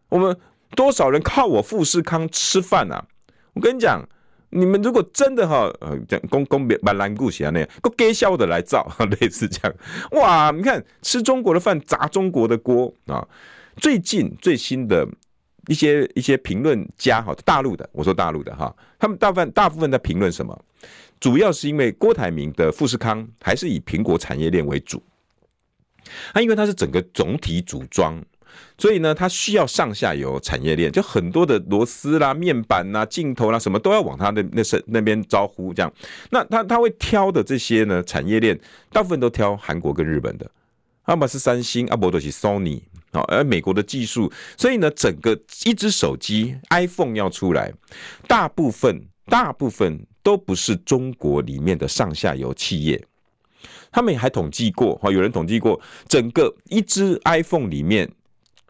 [0.09, 0.35] 我们
[0.75, 3.05] 多少人靠我富士康吃饭啊？
[3.53, 4.03] 我跟你讲，
[4.49, 9.77] 你们如果真的哈，呃，讲公公别蛮难顾起来那样，够给笑的来造， 类似这样。
[10.13, 13.23] 哇，你看吃中国的饭砸中国的锅啊！
[13.75, 15.07] 最近最新的
[15.67, 20.59] 一些一些评论家哈，大陆的，我说大陆的哈，他们大部分大部分在评论什么？
[21.19, 25.01] 主要是因为郭台铭的富士康还是以苹果产业链为主，
[26.33, 28.23] 它因为它是整个总体组装，
[28.77, 35.91] 所以呢，它需要上下游产业链，就很多的螺丝啦、面板啦、镜头啦，什么都要往它那那是那边招呼这样。
[36.29, 38.57] 那他他会挑的这些呢产业链，
[38.91, 40.49] 大部分都挑韩国跟日本的，
[41.07, 42.81] 要么是三星，要么就是 Sony
[43.23, 47.73] 而美国的技术，所以呢，整个一只手机 iPhone 要出来，
[48.27, 50.05] 大部分大部分。
[50.23, 53.01] 都不是中国里面的上下游企业，
[53.89, 58.11] 他们也还统计过，哈，有人统计过，整个一支 iPhone 里面，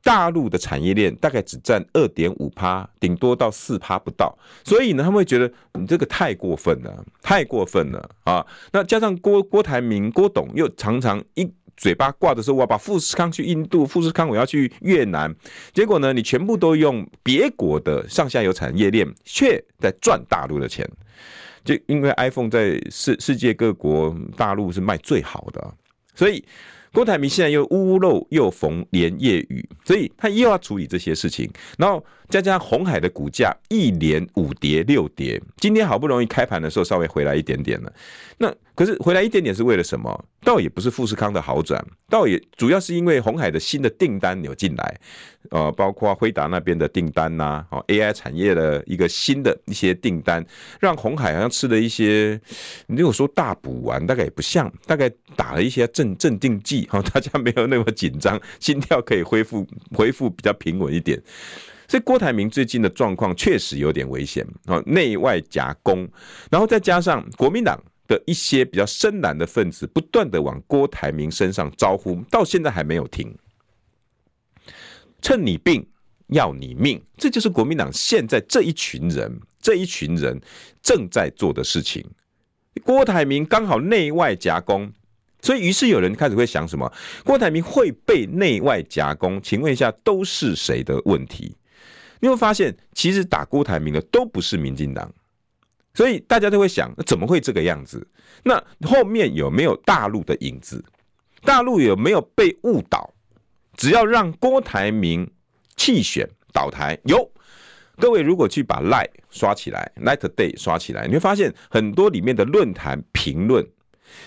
[0.04, 8.46] 大陆的产业链大概只占二点五趴，顶多到四趴不到，所以呢，他们会觉得你这个太过分了，太过分了啊！
[8.72, 15.34] 那加上郭郭台铭郭董又常常一嘴巴挂的时候，我要把富士康去印度，富士康我要去越南，
[15.74, 20.86] 结果呢，你全部都用别国的上下游产业链，却在赚大陆的钱。
[21.64, 25.74] 就因为 iPhone 在世世界各国大陆是卖最好的，
[26.16, 26.44] 所以
[26.94, 37.94] 郭台铭现在又屋漏又逢连夜雨，所以他又要处理这些事情，然后再加上红海的股价一连五跌六跌，今天好不容易开盘的时候稍微回来一点点了，
[38.38, 38.54] 那。
[38.76, 40.26] 可是回来一点点是为了什么？
[40.44, 45.00] 倒也不是富士康的好转，倒也主要是因为鸿海的新的订单有进来，
[45.50, 50.46] 呃，包括辉达那边的订单呐，哦，AI 产业的一个新的一些订单，
[50.80, 52.40] 让鸿海好像吃了一些，
[52.86, 61.20] 你如果说大补丸，大概也不像，大概打了一些镇镇定剂，哈， 大家没有那么紧张，心跳可以恢复恢复比较平稳一点。
[61.88, 66.08] 所以郭台铭最近的状况确实有点危险啊，内外夹攻，
[66.52, 67.82] 然后再加上国民党。
[68.08, 73.38] 的一些比较深蓝的分子，不断的往郭台铭身上招呼，到现在还没有停。
[75.22, 75.86] 趁你病
[76.28, 80.40] 要你命，这就是国民党现在这一群人，这一群人
[80.82, 82.06] 正在做的事情。
[82.84, 84.92] 郭台铭刚好内外夹攻，
[85.42, 86.92] 所以于是有人开始会想什么？
[87.24, 89.42] 郭台铭会被内外夹攻？
[89.42, 91.56] 请问一下，都是谁的问题？
[92.20, 95.12] 你会发现，其实打郭台铭的都不是民进党。
[95.98, 98.08] 所以大家都会想，怎么会这个样子？
[98.44, 100.86] 那后面有没有大陆的影子？
[101.42, 103.12] 大陆有没有被误导？
[103.76, 105.28] 只要让郭台铭
[105.76, 107.28] 弃选倒台，有
[107.96, 113.68] 各位如果去把 lie 刷起来，Light Day 刷起来，你会发现很多里面的论坛评论，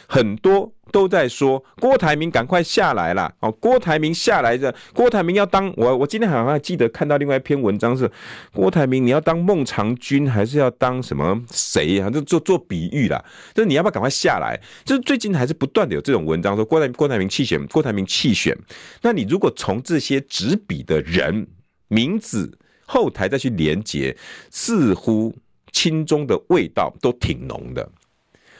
[0.08, 0.72] 很多。
[0.90, 3.32] 都在说郭台铭赶快下来啦！
[3.40, 8.10] 哦，郭台铭下来的，郭台铭要当我，我今天好像还记得看到另外一篇文章是
[8.52, 12.10] 郭台铭，你要当孟尝君还是要当什么谁呀？
[12.10, 13.24] 就做做比喻啦，
[13.54, 14.60] 就是你要不要赶快下来？
[14.84, 18.56] 就是最近还是不断的有这种文章说郭台郭台铭弃选，郭台铭弃选。
[19.02, 21.46] 那你如果从这些执笔的人
[21.88, 24.16] 名字后台再去连接，
[24.50, 25.34] 似乎
[25.72, 27.88] 亲中的味道都挺浓的。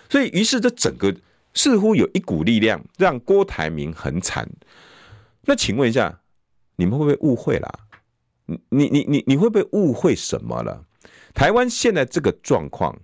[0.08, 1.14] 所以于是这整个。
[1.54, 4.48] 似乎有一股力量让郭台铭很惨，
[5.42, 6.20] 那请问一下，
[6.76, 7.70] 你们会不会误会啦？
[8.68, 10.84] 你你你你会不会误会什么了？
[11.34, 12.96] 台湾现在这个状况，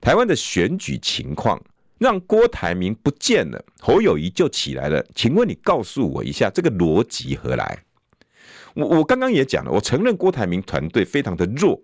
[0.00, 1.60] 台湾的选举情况，
[1.98, 5.04] 让郭台铭不见了，侯友谊就起来了。
[5.14, 7.84] 请问你告诉我一下，这个逻辑何来？
[8.74, 11.82] 我我刚刚也讲了，我承认郭台铭团队非常的弱，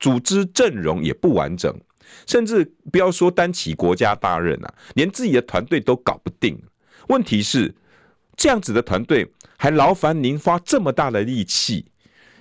[0.00, 1.72] 组织阵容也不完整。
[2.26, 6.60] 甚至不要说担起国家大任啊，连自己的团队都搞不定。
[7.08, 7.74] 问题是，
[8.36, 11.86] 这样子的团队还劳烦您花这么大的力气，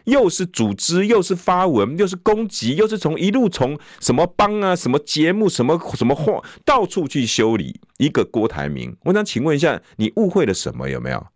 [0.06, 8.96] 又是组织，又是发文，又是攻击，又是从一路从什么帮啊、什么节目、什么什么话，到处去修理一个郭台铭。
[9.04, 10.90] 我想请问一下，你误会了什么？
[10.90, 11.28] 有没有？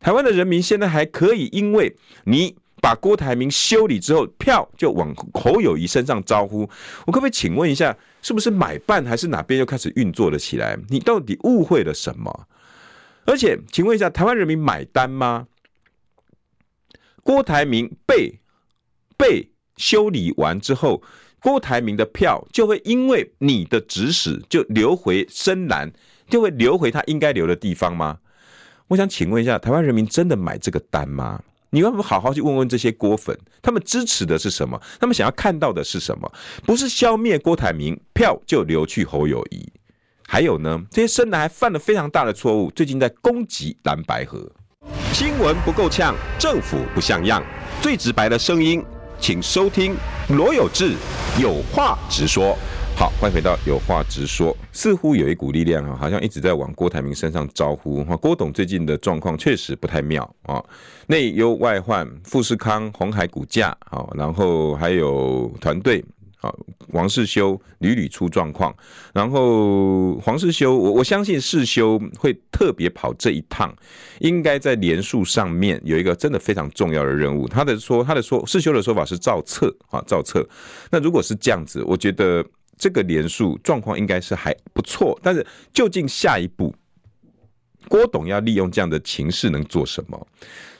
[0.00, 6.68] 台湾的人民现在还可以因为你把郭台铭修理之后，票就往侯友谊身上招呼。
[7.06, 10.78] 我可不可以请问一下，是不是买办还是哪边又开始运作了起来？
[10.90, 12.46] 你到底误会了什么？
[13.24, 15.46] 而且，请问一下，台湾人民买单吗？
[17.22, 18.38] 郭台铭被
[19.16, 21.02] 被修理完之后，
[21.40, 25.90] 郭台铭的票就会因为你的指使就流回深蓝，
[26.28, 28.18] 就会流回他应该留的地方吗？
[28.88, 31.40] 我想请问一下，台湾人民真的买这个单吗？
[31.74, 34.80] 你要不好好去问问这些郭粉，他们支持的是什么？
[35.00, 36.32] 他们想要看到的是什么？
[36.64, 39.68] 不是消灭郭台铭，票就流去侯友谊。
[40.28, 44.48] 还有呢，这些深蓝还犯了非常大的错误，最近在攻击蓝白合。
[45.12, 47.42] 新闻不够呛，政府不像样，
[47.82, 48.80] 最直白的声音，
[49.18, 49.96] 请收听
[50.28, 50.94] 罗有志
[51.40, 52.56] 有话直说。
[52.96, 54.56] 好，欢迎回到有话直说。
[54.72, 58.04] 似乎有一股力量啊，好像一直在往郭台铭身上招呼。
[58.04, 60.62] 哈郭董最近的状况确实不太妙啊，
[61.08, 66.04] 内忧外患，富士康、红海股价，好，然后还有团队。
[66.88, 68.74] 王世修屡屡出状况，
[69.14, 73.74] 然后黄世修，我我相信世修会特别跑这一趟，
[74.20, 77.48] 应该在连署上面有一个真的非常重要的任务。
[77.48, 80.46] 他的说，他的说，世修的说法是造册啊，造册。
[80.90, 82.44] 那如果是这样子，我觉得
[82.76, 85.18] 这个连数状况应该是还不错。
[85.22, 86.74] 但是究竟下一步，
[87.88, 90.26] 郭董要利用这样的情势能做什么？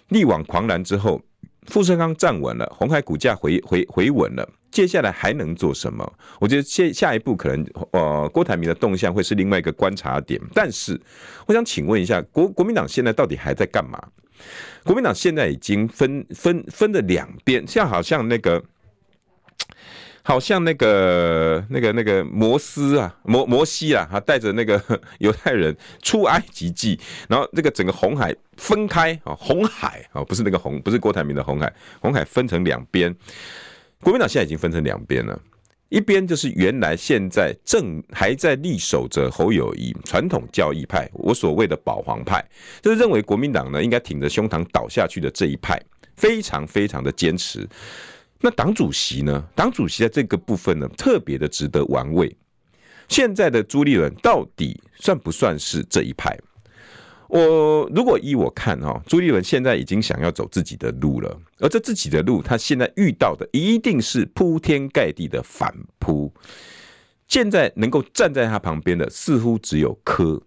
[0.09, 1.21] 力挽狂澜之后，
[1.67, 4.49] 富士康站稳了，鸿海股价回回回稳了。
[4.71, 6.13] 接下来还能做什么？
[6.41, 10.41] 我觉得下下一步可能，呃，郭台铭的动向会是另外一个观察点。
[10.53, 11.01] 但是，
[11.47, 14.03] 我想请问一下，国国民党现在到底还在干嘛？
[14.83, 18.63] 国民党现在已经分分分了两边，像好像那个，
[20.27, 24.83] 好像那个那个那个摩斯啊，摩摩西啊，他带着那个
[25.21, 33.15] 犹太人出埃及记，然后这个整个红海分开啊，红海啊，不是那个红，不是郭台铭的红海，红海分成两边。
[34.01, 35.39] 国民党现在已经分成两边了，
[35.91, 42.43] 一边就是原来现在正还在力守着侯友宜传统教义派，我所谓的保皇派，
[42.81, 45.79] 就是认为国民党呢应该挺着胸膛倒下去的这一派，
[46.17, 47.69] 非常非常的坚持。
[48.45, 49.43] 那党主席呢？
[49.55, 52.37] 党主席在这个部分呢，特别的值得玩味。
[53.09, 56.39] 现在的朱立伦到底算不算是这一派？
[57.29, 66.31] 我如果依我看哈，朱立伦现在已经想要走自己的路了，而这自己的路，他现在遇到的一定是铺天盖地的反扑。
[67.27, 70.39] 现在能够站在他旁边的，似乎只有柯，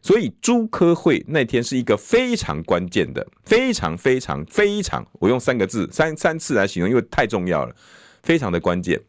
[0.00, 7.74] 所以朱科会那天是一个非常关键的，非常非常非常，我用三个字三三次来形容，因为太重要了，
[8.22, 9.00] 非常的关键。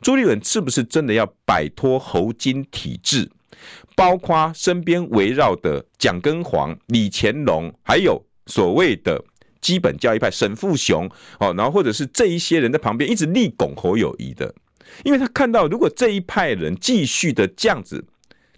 [0.00, 3.30] 朱立伦是不是真的要摆脱侯金体制？
[3.94, 9.22] 包括身边围绕的蒋根黄、李乾隆，还有所谓的
[9.60, 14.54] 基本教义派沈富雄，哦，然后或者是这一些人在旁边一直力拱侯友谊的，
[15.04, 18.02] 因为他看到如果这一派人继续的这样子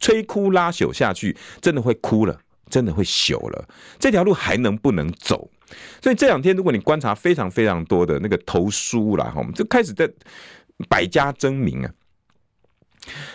[0.02, 2.38] 摧枯拉朽下去，真的会哭了，
[2.68, 5.48] 真的会朽了，这条路还能不能走？
[6.02, 10.10] 所以这两天如果你观察非常非常多的那个投书啦，哈，就开始在
[10.88, 11.90] 百家争鸣啊。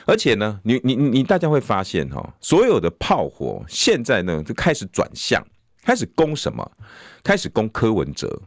[0.06, 5.45] 而且呢，你你你大家会发现哈，所有的炮火现在呢就开始转向，
[5.84, 6.71] 开始攻什么？
[7.23, 8.43] 开始攻柯文哲。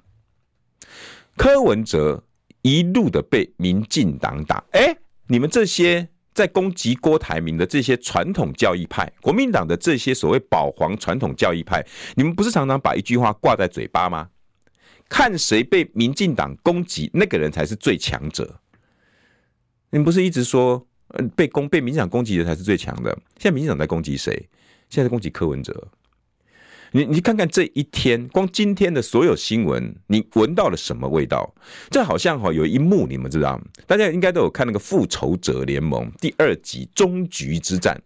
[1.36, 2.22] 柯文哲
[2.62, 14.28] 一路的被民进党打，哎，你们这些在攻击郭台铭的这些传统教义派，国民党的这些所谓保皇传统教义派，你们不是常常把一句话挂在嘴巴吗？
[15.08, 18.60] 看谁被民进党攻击，那个人才是最强者。
[19.90, 20.86] 你们不是一直说？
[21.34, 23.10] 被攻被民进党攻击的才是最强的。
[23.36, 24.32] 现在民进党在攻击谁？
[24.88, 25.88] 现在在攻击柯文哲。
[26.92, 31.54] 你你看看这一天，光今天的所有新闻，你闻到了什么味道？
[31.90, 33.60] 这好像哈有一幕，你们知道？
[33.86, 38.00] 大家应该都有看那个《复仇者联盟》第二集终局之战，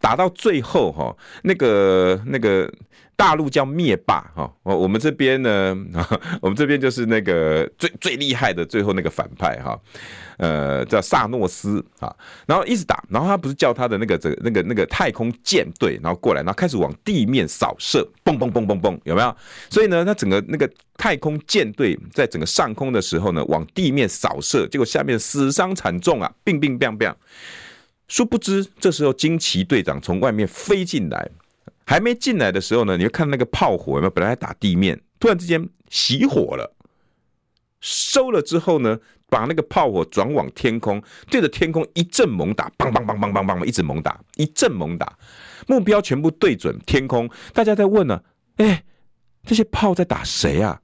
[0.00, 2.72] 打到最后哈，那个那个。
[3.18, 5.76] 大陆叫灭霸哈，我我们这边呢，
[6.40, 9.76] 我们这边就是那个最最厉害的最后那个反派哈，
[10.36, 12.14] 呃，叫萨诺斯啊，
[12.46, 19.36] 然后一直打，然后他不是叫他的那个这那个那个太空舰队，然后过来，然后开始往地面扫射，嘣嘣嘣嘣嘣，有没有？
[19.68, 27.12] 所以呢，他整个那个太空舰队在整个上空的时候呢，往地面扫射，结果下面死伤惨重啊，乒乒乓乓。
[28.06, 31.28] 殊不知，这时候惊奇队长从外面飞进来。
[31.86, 34.10] 还没进来的时候呢，你就看那个炮火有没有？
[34.10, 36.74] 本来还打地面，突然之间熄火了，
[37.80, 38.98] 收了之后呢，
[39.28, 45.18] 把那个炮火转往天空，对着天空一阵猛打，梆梆梆梆梆，一直猛打，一阵猛打，
[45.66, 47.28] 目标全部对准天空。
[47.52, 48.22] 大家在问呢、啊，
[48.58, 48.84] 哎，
[49.44, 50.80] 这些炮在打谁啊？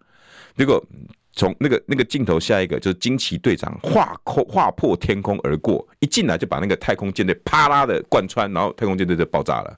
[0.56, 0.84] 结果
[1.32, 9.76] 从那个那个镜头下一个就是惊奇队长划空划破天空而过，一进来就把那个太空舰队啪啦的贯穿，然后太空舰队就爆炸了。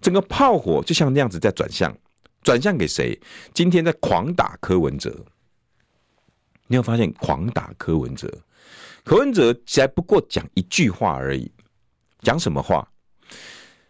[0.00, 1.96] 整个炮火就像那样子在转向，
[2.42, 3.18] 转向给谁？
[3.52, 5.14] 今天在狂打柯文哲。
[6.66, 8.30] 你有发现狂打柯文哲？
[9.04, 11.50] 柯文哲才不过讲一句话而已，
[12.20, 12.86] 讲什么话？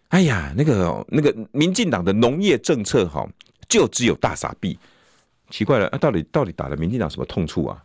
[0.09, 3.29] 哎呀，那个那个民进党的农业政策哈，
[3.69, 4.79] 就只有大傻逼。
[5.51, 7.85] 奇怪了，啊，到底到底打了民进党什么痛处啊？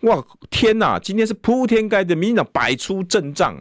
[0.00, 0.98] 哇，天哪！
[0.98, 3.56] 今天是铺天盖地，民进党摆出阵仗，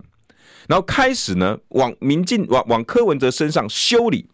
[0.67, 4.29] 然后开始呢，往民进往往柯文哲身上修理，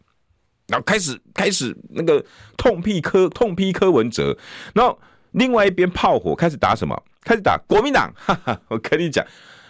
[0.67, 2.23] 然后开始开始那个
[2.57, 4.37] 痛批柯痛批柯文哲，
[4.73, 4.99] 然后
[5.31, 7.03] 另外一边炮火开始打什么？
[7.21, 8.11] 开始打国民党。
[8.15, 9.25] 哈哈，我跟你讲，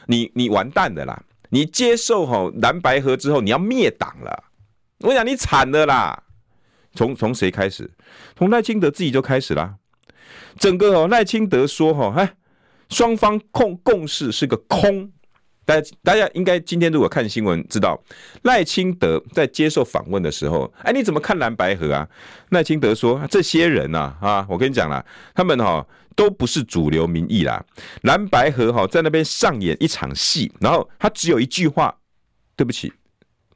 [0.07, 1.21] 你你完蛋的啦！
[1.49, 4.43] 你接受吼蓝白合之后，你要灭党了。
[4.99, 6.23] 我讲你惨了啦！
[6.93, 7.89] 从从谁开始？
[8.37, 9.75] 从赖清德自己就开始啦。
[10.57, 12.35] 整个哦，赖清德说哈，哎，
[12.89, 15.11] 双方共共识是个空。
[15.69, 18.01] 大家大家应该今天如果看新闻知道，
[18.41, 22.09] 赖清德在接受访问的时候，哎，你怎么看蓝白合啊？
[22.49, 25.05] 赖清德说，这些人呐，啊，我跟你讲啦，
[25.35, 27.63] 他们哈都不是主流民意啦。
[28.01, 31.95] 蓝白合哈在那边上演一场戏，然后他只有一句话，
[32.55, 32.91] 对不起，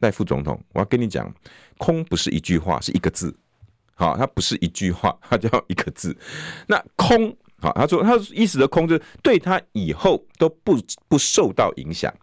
[0.01, 1.33] 赖副总统，我要跟你讲。
[1.79, 3.35] 空不是一句话，是一个字。
[3.95, 6.15] 好，它不是一句话，它叫一个字。
[6.67, 12.13] 那空，好，他说他意思的空，就是对他以后都不不受到影响。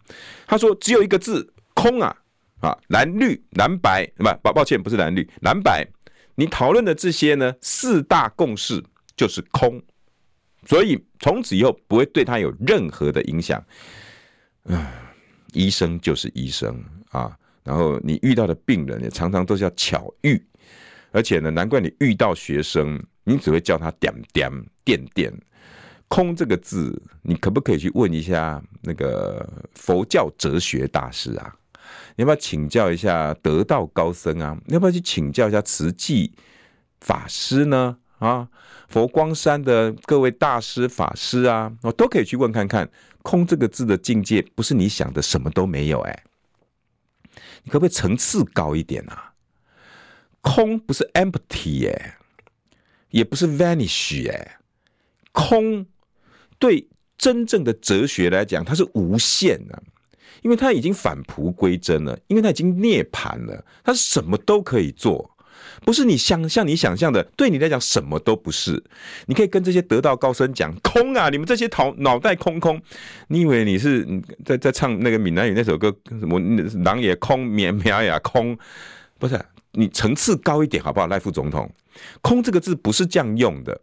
[0.45, 2.15] 他说只有一个字，空啊
[2.59, 5.83] 啊，蓝绿蓝白，不，抱抱歉，不是蓝绿蓝白。
[6.35, 8.83] 你讨论的这些呢，四大共识
[9.17, 9.81] 就是空，
[10.67, 13.63] 所以从此以后不会对他有任何的影响。
[14.65, 14.85] 嗯，
[15.53, 16.79] 医生就是医生
[17.09, 17.35] 啊。
[17.63, 20.39] 然后你遇到的病人也常常都是要巧遇，
[21.11, 24.51] 而且呢，难怪你遇到学生，你只会叫他点点
[24.83, 25.33] 点点。
[26.07, 31.55] 空这个字，你可不可以去问一下那个佛教哲学大师啊？
[32.15, 34.57] 你要不要请教一下得道高僧啊？
[34.65, 36.33] 你要不要去请教一下慈济
[36.99, 37.97] 法师呢？
[38.19, 38.47] 啊，
[38.89, 42.89] 佛光山的各位大师法师啊，我都可以去问看看。
[43.23, 46.23] 空这个字的境界，不是你想的什么都没有哎。
[47.63, 49.33] 你可不可以层次高一点啊？
[50.41, 52.15] 空不是 empty 耶，
[53.11, 54.51] 也不是 vanish 耶。
[55.31, 55.85] 空
[56.59, 56.87] 对
[57.17, 59.83] 真正的哲学来讲，它是无限的，
[60.41, 65.29] 因为它已经返璞归真了，因为它已经涅槃了，它什么都可以做。
[65.85, 68.83] 不是你想像你想象的，对你来讲什么都不是。
[69.27, 72.81] 你可以跟这些得道高僧讲空啊，你们这些头脑袋空空。
[73.27, 74.05] 你以为你是
[74.43, 76.39] 在在唱那个闽南语那首歌什么？
[76.83, 78.57] 狼也空，绵绵也空，
[79.17, 79.39] 不是？
[79.73, 81.07] 你层次高一点好不好？
[81.07, 81.69] 赖副总统，
[82.21, 83.79] 空这个字不是这样用的。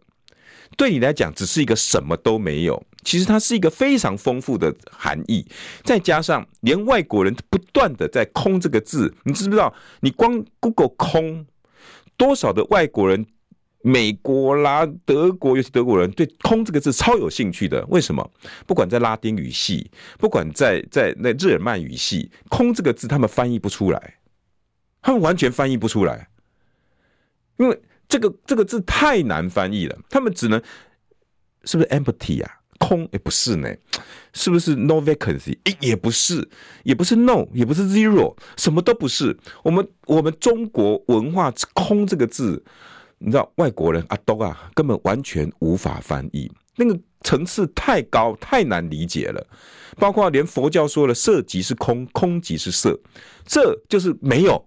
[0.77, 2.81] 对你来讲，只是一个什么都没有。
[3.03, 5.45] 其实它是一个非常丰富的含义。
[5.83, 9.73] 再加上连外国人不断的在空这个字，你知不知道？
[10.01, 11.45] 你光 Google 空。
[12.17, 13.25] 多少的外国人，
[13.81, 17.85] 美国啦、德国，尤其德国人对“空”这个字超有兴趣的。
[17.87, 18.29] 为什么？
[18.67, 24.15] 不管在拉丁语系，不管在在那日耳曼语系，“空”这个字他们翻译不出来，
[25.01, 26.29] 他们完全翻译不出来，
[27.57, 29.97] 因为这个这个字太难翻译了。
[30.09, 30.61] 他们只能
[31.63, 32.55] 是不是 empty 啊？
[32.79, 33.69] 空也不是呢，
[34.33, 35.57] 是不是 no vacancy？
[35.65, 36.49] 诶，也不是，
[36.83, 39.37] 也不是 no，也不是 zero，什么都不是。
[39.63, 42.63] 我们我们中国文化“空”这个字，
[43.17, 49.45] 你知道外国人啊都啊根本完全无法翻译，那个层次太高，太难理解了。
[49.97, 52.97] 包括连佛教说了“色即是空，空即是色”，
[53.45, 54.65] 这就是没有。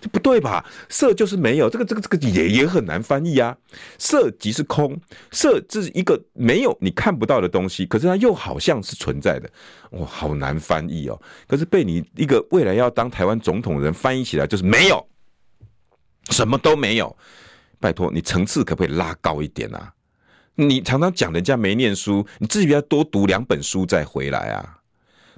[0.00, 0.64] 这不对吧？
[0.88, 3.56] 色就是没有，这个这个这个也也很难翻译啊。
[3.98, 4.98] 色即是空，
[5.30, 9.50] 色这是一个没有你看不到的东西，可是它又好像是存在的，
[9.90, 11.20] 哇，好难翻译哦。
[11.46, 15.06] 可是被你一个未来要当台湾总统的人翻译起来就是没有，
[16.30, 17.16] 什么都没有。
[17.80, 19.92] 拜托你层次可不可以拉高一点啊？
[20.54, 24.78] 你常常讲人家没念书，你自己要多读两本书再回来啊。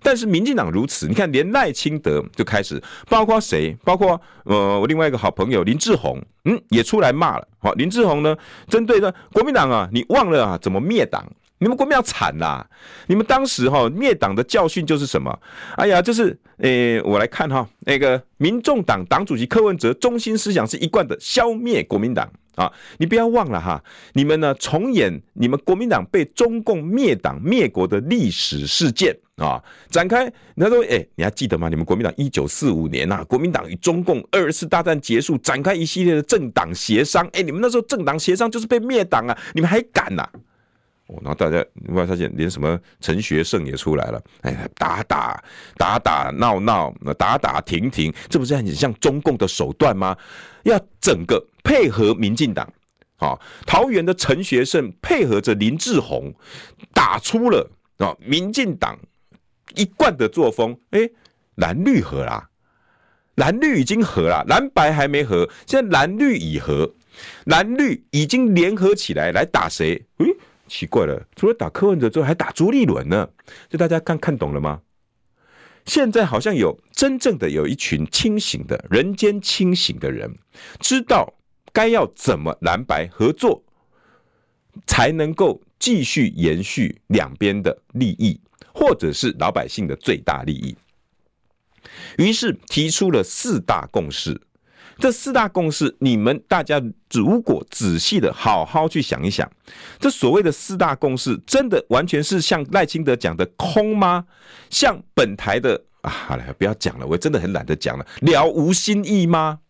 [0.03, 3.77] 但是民进党如此，你看连赖清德就开始，包括谁？
[3.85, 7.49] 包括呃，我另外一个好朋友林志宏，嗯，也出来骂了。
[7.59, 8.37] 好，林志宏呢，
[8.69, 11.25] 针对呢国民党啊，你忘了啊，怎么灭党？
[11.59, 12.69] 你们国民党惨啦！
[13.07, 15.35] 你们当时哈灭党的教训就是什么？
[15.77, 22.71] 哎呀，就是诶、我来看哈，那个民众党党主席柯文哲中心思想是一贯的消灭国民党啊！
[22.99, 23.83] 你不要忘了哈，
[24.13, 29.17] 你们呢重演你们国民党被中共灭党灭国的历史事件。
[29.37, 30.33] 啊，展开。
[30.57, 31.69] 他说：“哎，你还记得吗？
[31.69, 37.29] 你们国民党一九四五年呐，国民党与中共二次大战结束，展开一系列的政党协商。
[37.35, 40.27] 哎，你们那时候政党协商就是被灭党啊，你们还敢呐？
[41.09, 44.23] 哦，然后大家你会发现，连什么陈学圣也出来了。
[44.41, 45.45] 哎，打打
[45.77, 50.17] 打打闹闹，打打停停，这不是很像中共的手段吗？
[50.63, 52.67] 要整个配合民进党。
[53.17, 56.35] 好，桃园的陈学圣配合着林志宏，
[56.95, 58.99] 打出了啊，民进党。”
[59.75, 61.11] 一贯的作风，哎，
[61.57, 62.49] 蓝绿合啦，
[63.35, 66.95] 蓝绿已经合了，蓝白还没合，现在蓝绿已合，
[67.45, 70.07] 蓝绿已经联合起来来打谁？
[70.19, 70.27] 诶，
[70.69, 73.29] 奇怪了，除了打柯文哲之后，还打朱立伦呢？
[73.69, 74.81] 这大家看看懂了吗？
[75.85, 80.37] 现在好像有真正的有一群清醒的人间清醒的人，
[80.81, 81.35] 知道
[81.73, 83.63] 该要怎么蓝白合作，
[84.85, 88.41] 才能够继续延续两边的利益。
[88.77, 90.77] 或者是老百姓的最大利益，
[92.19, 94.39] 于是提出了四大共识。
[94.99, 99.51] 这四大共识，你们大家如果仔细的好好去想一想，
[99.99, 104.27] 这所谓的四大共识，真的完全是像赖清德讲的空吗？
[104.71, 109.61] 像本台的啊，好了，不要讲了，我真的很懒得讲了，了无新意吗？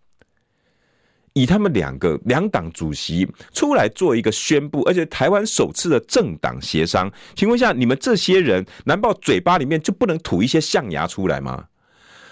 [1.37, 11.67] 以他们两个两党主席出来做一个宣布，而且台湾首次的政党协商，请问一下，你们这些人难道嘴巴里面就不能吐一些象牙出来吗？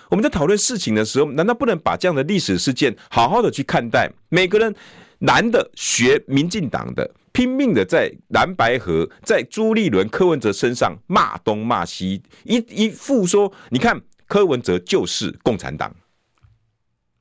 [0.09, 4.11] 我们在讨论事情的时候，难道不能把这样的历史事件好好的去看待？
[4.31, 4.75] 每个人
[5.19, 15.95] 男的学民进党的，拼命的在蓝白河，在朱立伦、柯文哲身上骂东骂西，一一副说，你看柯文哲就是共产党。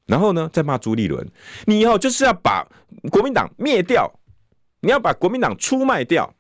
[0.06, 1.26] 然后呢，再骂朱立伦，
[1.66, 2.68] 你以后就是要把
[3.10, 4.20] 国民党灭掉，
[4.82, 6.34] 你要把国民党出卖掉，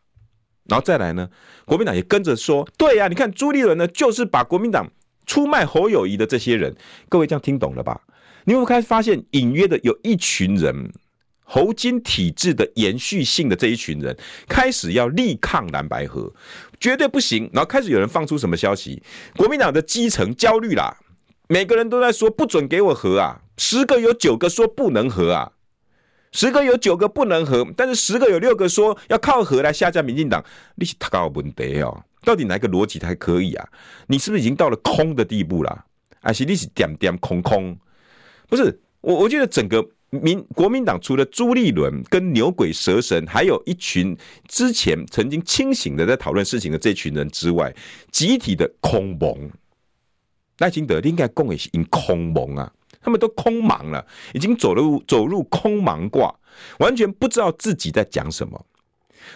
[0.65, 1.29] 然后再来呢，
[1.65, 4.91] 国民党也跟着说，对呀、你看朱立伦呢，就是把国民党
[5.25, 6.75] 出卖侯友宜的这些人，
[7.07, 8.01] 各位这样听懂了吧？
[8.45, 10.91] 你会开始发现，隐约的有一群人，
[11.45, 14.17] 侯金体制的延续性的这一群人，
[14.49, 16.33] 开始要力抗蓝白河，
[16.77, 17.49] 绝对不行。
[17.53, 19.01] 然后开始有人放出什么消息，
[19.37, 20.93] 国民党的基层焦虑啦，
[21.47, 23.41] 每个人都在说不准给我合啊。
[23.57, 25.51] 十个有九个说不能合啊，
[26.31, 33.67] 十个有九个不能合，但是十个有六个说要靠合来下架民进党，你是太高问题哦，到底哪个逻辑才可以啊？
[34.07, 35.85] 你是不是已经到了空的地步了？
[36.19, 37.77] 还是你是点点空空？
[38.49, 44.17] 不是，我我觉得整个民国民党除了朱立伦跟牛鬼蛇神，还有一群
[44.47, 47.71] 之前曾经清醒的在讨论事情的这群人之外，
[48.11, 49.51] 集体的空蒙。
[50.59, 52.71] 赖清德应该讲的是因空蒙啊。
[53.05, 56.33] 他们都空茫了，已经走入走入空茫卦，
[56.79, 58.65] 完全不知道自己在讲什么，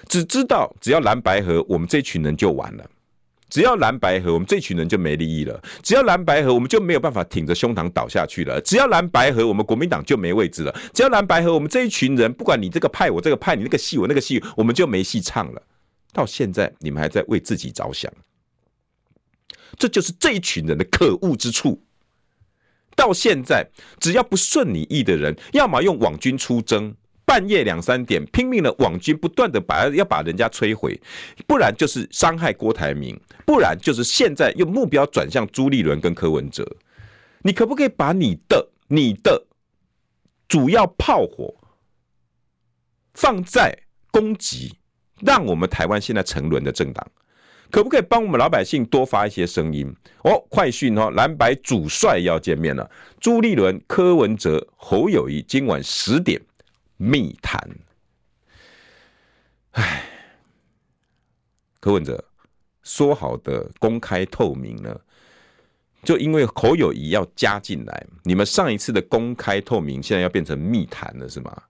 [0.08, 2.86] 只知道只要蓝白合，我们这群人就完了；
[3.50, 15.62] 只要蓝白合，我们这群人就没利益了；只要蓝白合，我们就没有办法挺着胸膛倒下去了；只要蓝白合，我们国民党就没位置了；只要蓝白合，我们这一群人，不管你这个派我这个派，你那个戏我那个戏，我们就没戏唱了。
[16.14, 18.10] 到现在，你们还在为自己着想，
[19.76, 21.84] 这就是这一群人的可恶之处。
[22.96, 23.68] 到现在，
[24.00, 26.96] 只要不顺你意的人，要么用网军出征，
[27.26, 31.00] 半夜两三点拼命的网军不断的把要把人家摧毁，
[31.46, 36.66] 不然就是伤害郭台铭，不然就是现在用目标转向朱立伦跟柯文哲。
[37.44, 39.46] 你可不可以把你的你的
[40.48, 41.54] 主要炮火
[43.14, 43.78] 放在
[44.10, 44.76] 攻击，
[45.22, 47.08] 让我们台湾现在沉沦的政党？
[47.70, 49.94] 可不可以帮我们老百姓多发一些声音？
[50.24, 52.90] 哦，快讯哦，蓝白主帅要见面了，
[53.20, 56.42] 朱立伦、柯文哲、侯友谊今晚十点
[56.96, 57.60] 密谈。
[59.72, 60.04] 唉，
[61.80, 62.24] 柯文哲
[62.84, 65.00] 说好的公开透明呢？
[66.04, 71.64] 就因为侯友谊要加进来，你们上一次的公开透明，现在要变成密谈了，是吗？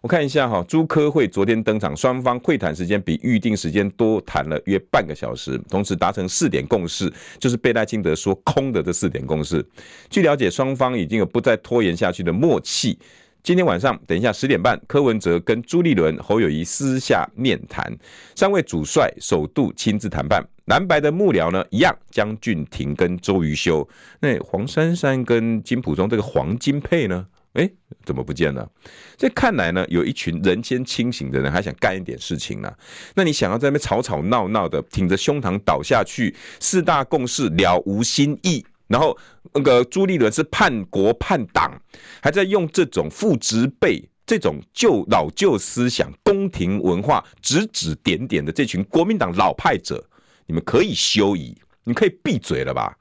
[0.00, 9.62] 我看一下哈，朱科会昨天登场，双方会谈时间比预定时间多谈了约半个小时，同时达成四点共识，就是贝赖清德说空的这四点共识。
[10.08, 12.98] 据了解，双方已经有不再拖延下去的默契。
[13.42, 17.94] 今天晚上，等一下十点半，柯文哲跟朱立伦、侯友谊私下面谈，
[18.34, 20.42] 三位主帅首度亲自谈判。
[20.64, 23.86] 蓝白的幕僚呢，一样，江俊廷跟周瑜修，
[24.20, 27.26] 那黄珊珊跟金溥中这个黄金配呢？
[27.54, 27.68] 哎，
[28.04, 28.70] 怎么不见了？
[29.16, 32.72] 这看来呢，有一群人间清醒的人还想干一点事情呢、
[33.14, 38.64] 那你想要在那边吵吵闹闹的，挺着胸膛倒下去，四大共识了无新意。
[38.86, 39.16] 然后
[39.52, 41.80] 那个朱立伦是叛国叛党，
[42.22, 50.04] 还在用这种父执辈、这种旧老旧思想、宫廷文化指指点点的这群国民党老派者，
[50.46, 51.56] 你们可以休矣。
[51.82, 52.96] 你可以闭嘴了吧？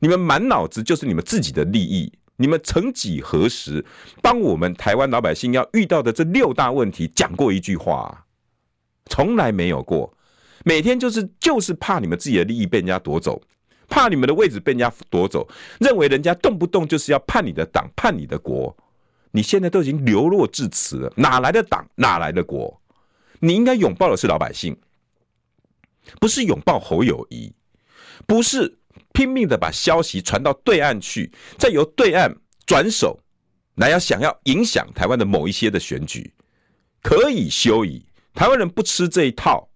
[0.00, 2.12] 你们满脑子就是你们自己的利益。
[2.36, 3.84] 你们曾几何时
[4.20, 8.26] 帮我们台湾老百姓要遇到的这六大问题讲过一句话？
[9.06, 10.12] 从来没有过。
[10.64, 13.40] 每天就是就是怕你们自己的利益被人家夺走，
[13.88, 15.46] 怕你们的位置被人家夺走，
[15.78, 18.74] 认为人家动不动就是要叛你的党、叛你的国。
[19.30, 21.86] 你现在都已经流落至此了，哪来的党？
[21.96, 22.80] 哪来的国？
[23.40, 24.76] 你应该拥抱的是老百姓，
[26.18, 27.52] 不是拥抱侯友谊，
[28.26, 28.78] 不是。
[29.14, 32.36] 拼命的把消息传到对岸去，再由对岸
[32.66, 33.18] 转手
[33.76, 36.34] 来要想要影响台湾的某一些的选举，
[37.00, 38.04] 可以休矣。
[38.34, 39.66] 台湾人不吃这一套。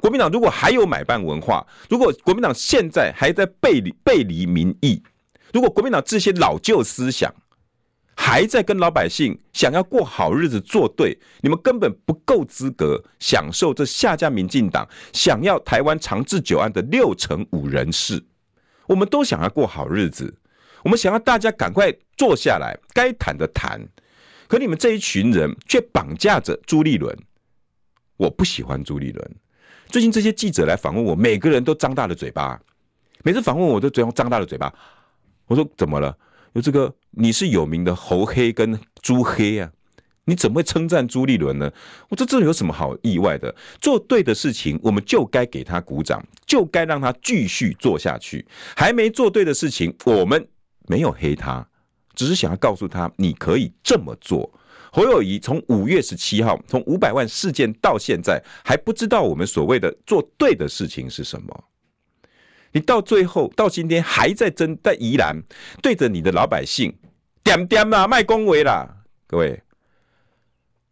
[0.00, 5.02] 国民党如果还有买办文化，如果国民党现在还在背离背离民意，
[5.52, 7.32] 如果国民党这些老旧思想，
[8.16, 18.24] 还在跟老百姓想要过好日子作对，你们根本不够资格享受这下架民进党想要台湾长治久安的六成五人士。
[18.86, 20.34] 我们都想要过好日子，
[20.82, 23.80] 我们想要大家赶快坐下来，该谈的谈。
[24.48, 27.16] 可你们这一群人却绑架着朱立伦。
[28.16, 29.36] 我不喜欢朱立伦。
[29.88, 32.58] 最近这些记者来访问我，每个人都张大了嘴巴，
[33.22, 34.72] 每次访问我都嘴张大了嘴巴。
[35.46, 36.16] 我说怎么了？
[36.56, 36.92] 有这个。
[37.18, 39.70] 你是有名的侯黑跟朱黑啊？
[40.24, 41.70] 你怎么会称赞朱立伦呢？
[42.10, 43.54] 我说这有什么好意外的？
[43.80, 48.46] 做对的事情，我们就该给他鼓掌，就该让他继续做下去。
[48.74, 50.46] 还没做对的事情，我们
[50.88, 51.66] 没有黑他，
[52.14, 54.50] 只是想要告诉他你可以这么做。
[54.92, 61.64] 侯友宜从五月十七号，从五百万事件到现在，还不知道我们所谓的做对的事情是什么。
[62.76, 65.34] 你到最后到今天还在争在宜兰
[65.80, 66.94] 对着你的老百姓。
[67.42, 68.86] 点点啊，卖恭维啦！
[69.26, 69.58] 各位，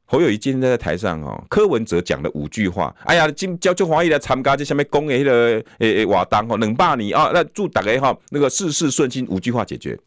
[0.07, 2.95] 侯友宜今天在台上哦，柯文哲讲了五句话。
[3.05, 7.31] 哎呀，今叫就华裔来参加这下面恭维的诶诶瓦当哦，冷霸你啊！
[7.35, 9.99] 那祝大家哈那个事事顺心，五句话解决。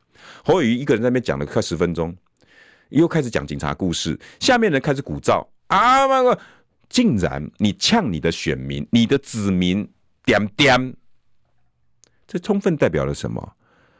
[0.44, 2.16] 侯友宜一个人在那边讲了快十分钟，
[2.90, 6.08] 又开始讲警察故事，下面人开始鼓噪啊！
[6.08, 6.40] 那个
[6.90, 9.88] 竟然你呛你的选民，你的子民
[10.26, 10.96] 点点，
[12.28, 13.54] 这充分代表了什么？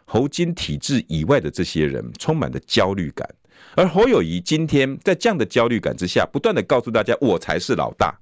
[0.10, 3.30] 侯金体制以外的这些人充满了焦虑感，
[3.76, 8.18] 而侯友宜今天在这样的焦虑感之下，不断的告诉大家：“我才是老大。”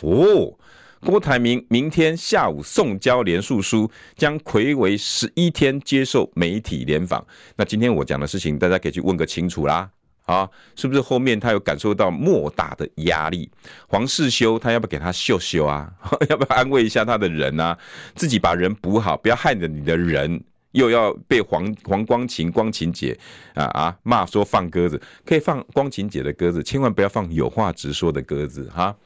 [0.00, 0.58] 哦，
[1.00, 7.26] 郭台铭明天下午送交连署书，将睽违十一天接受媒体联访。
[7.56, 9.90] 那今天我讲的事情，大家可以去问个清楚啦。
[10.24, 13.50] 啊，是不是后面他有感受到莫大的压力？
[13.86, 15.92] 黄世修他要不要给他秀秀啊？
[16.30, 17.78] 要不要安慰一下他的人啊？
[18.14, 23.18] 自己把人补好，不要害着你的人，又要被黄黄光芹光芹姐
[23.54, 28.96] 啊啊骂说放鸽子，可以放光芹姐的鸽子，千万不要放有话直说的鸽子哈。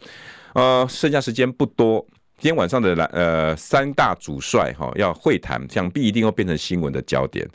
[0.55, 2.05] 呃，剩下时间不多，
[2.39, 7.49] 今天晚上的呃三大主帅哈要会谈，想必一定会变成新闻的焦点。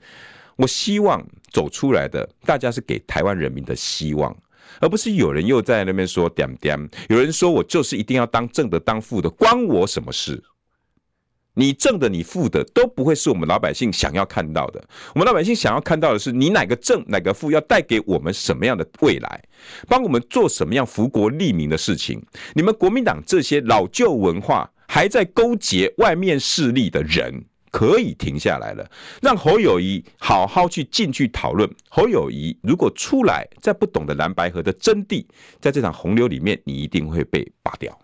[0.56, 4.36] 我希望走出来的大家是给台湾人民的希望，
[4.80, 10.44] 而不是有人又在那边说点点，有人说我就是一定要当正的当负的，关我什么事？
[11.56, 14.84] 你正的你负的都不会是我们老百姓想要看到的。
[15.14, 19.44] 我们老百姓想要看到的是你哪个正哪个负要带给我们什么样的未来，
[19.88, 22.20] 帮我们做什么样福国利民的事情。
[22.56, 27.46] 你们国民党这些老旧文化还在勾结外面势力的人。
[27.74, 28.88] 可以停下来了，
[29.20, 31.68] 让侯友谊好好去进去讨论。
[31.90, 35.26] 侯友谊如果出来，在不懂得蓝白河的真谛，
[35.60, 37.98] 在这场洪流里面，你一定会被拔掉。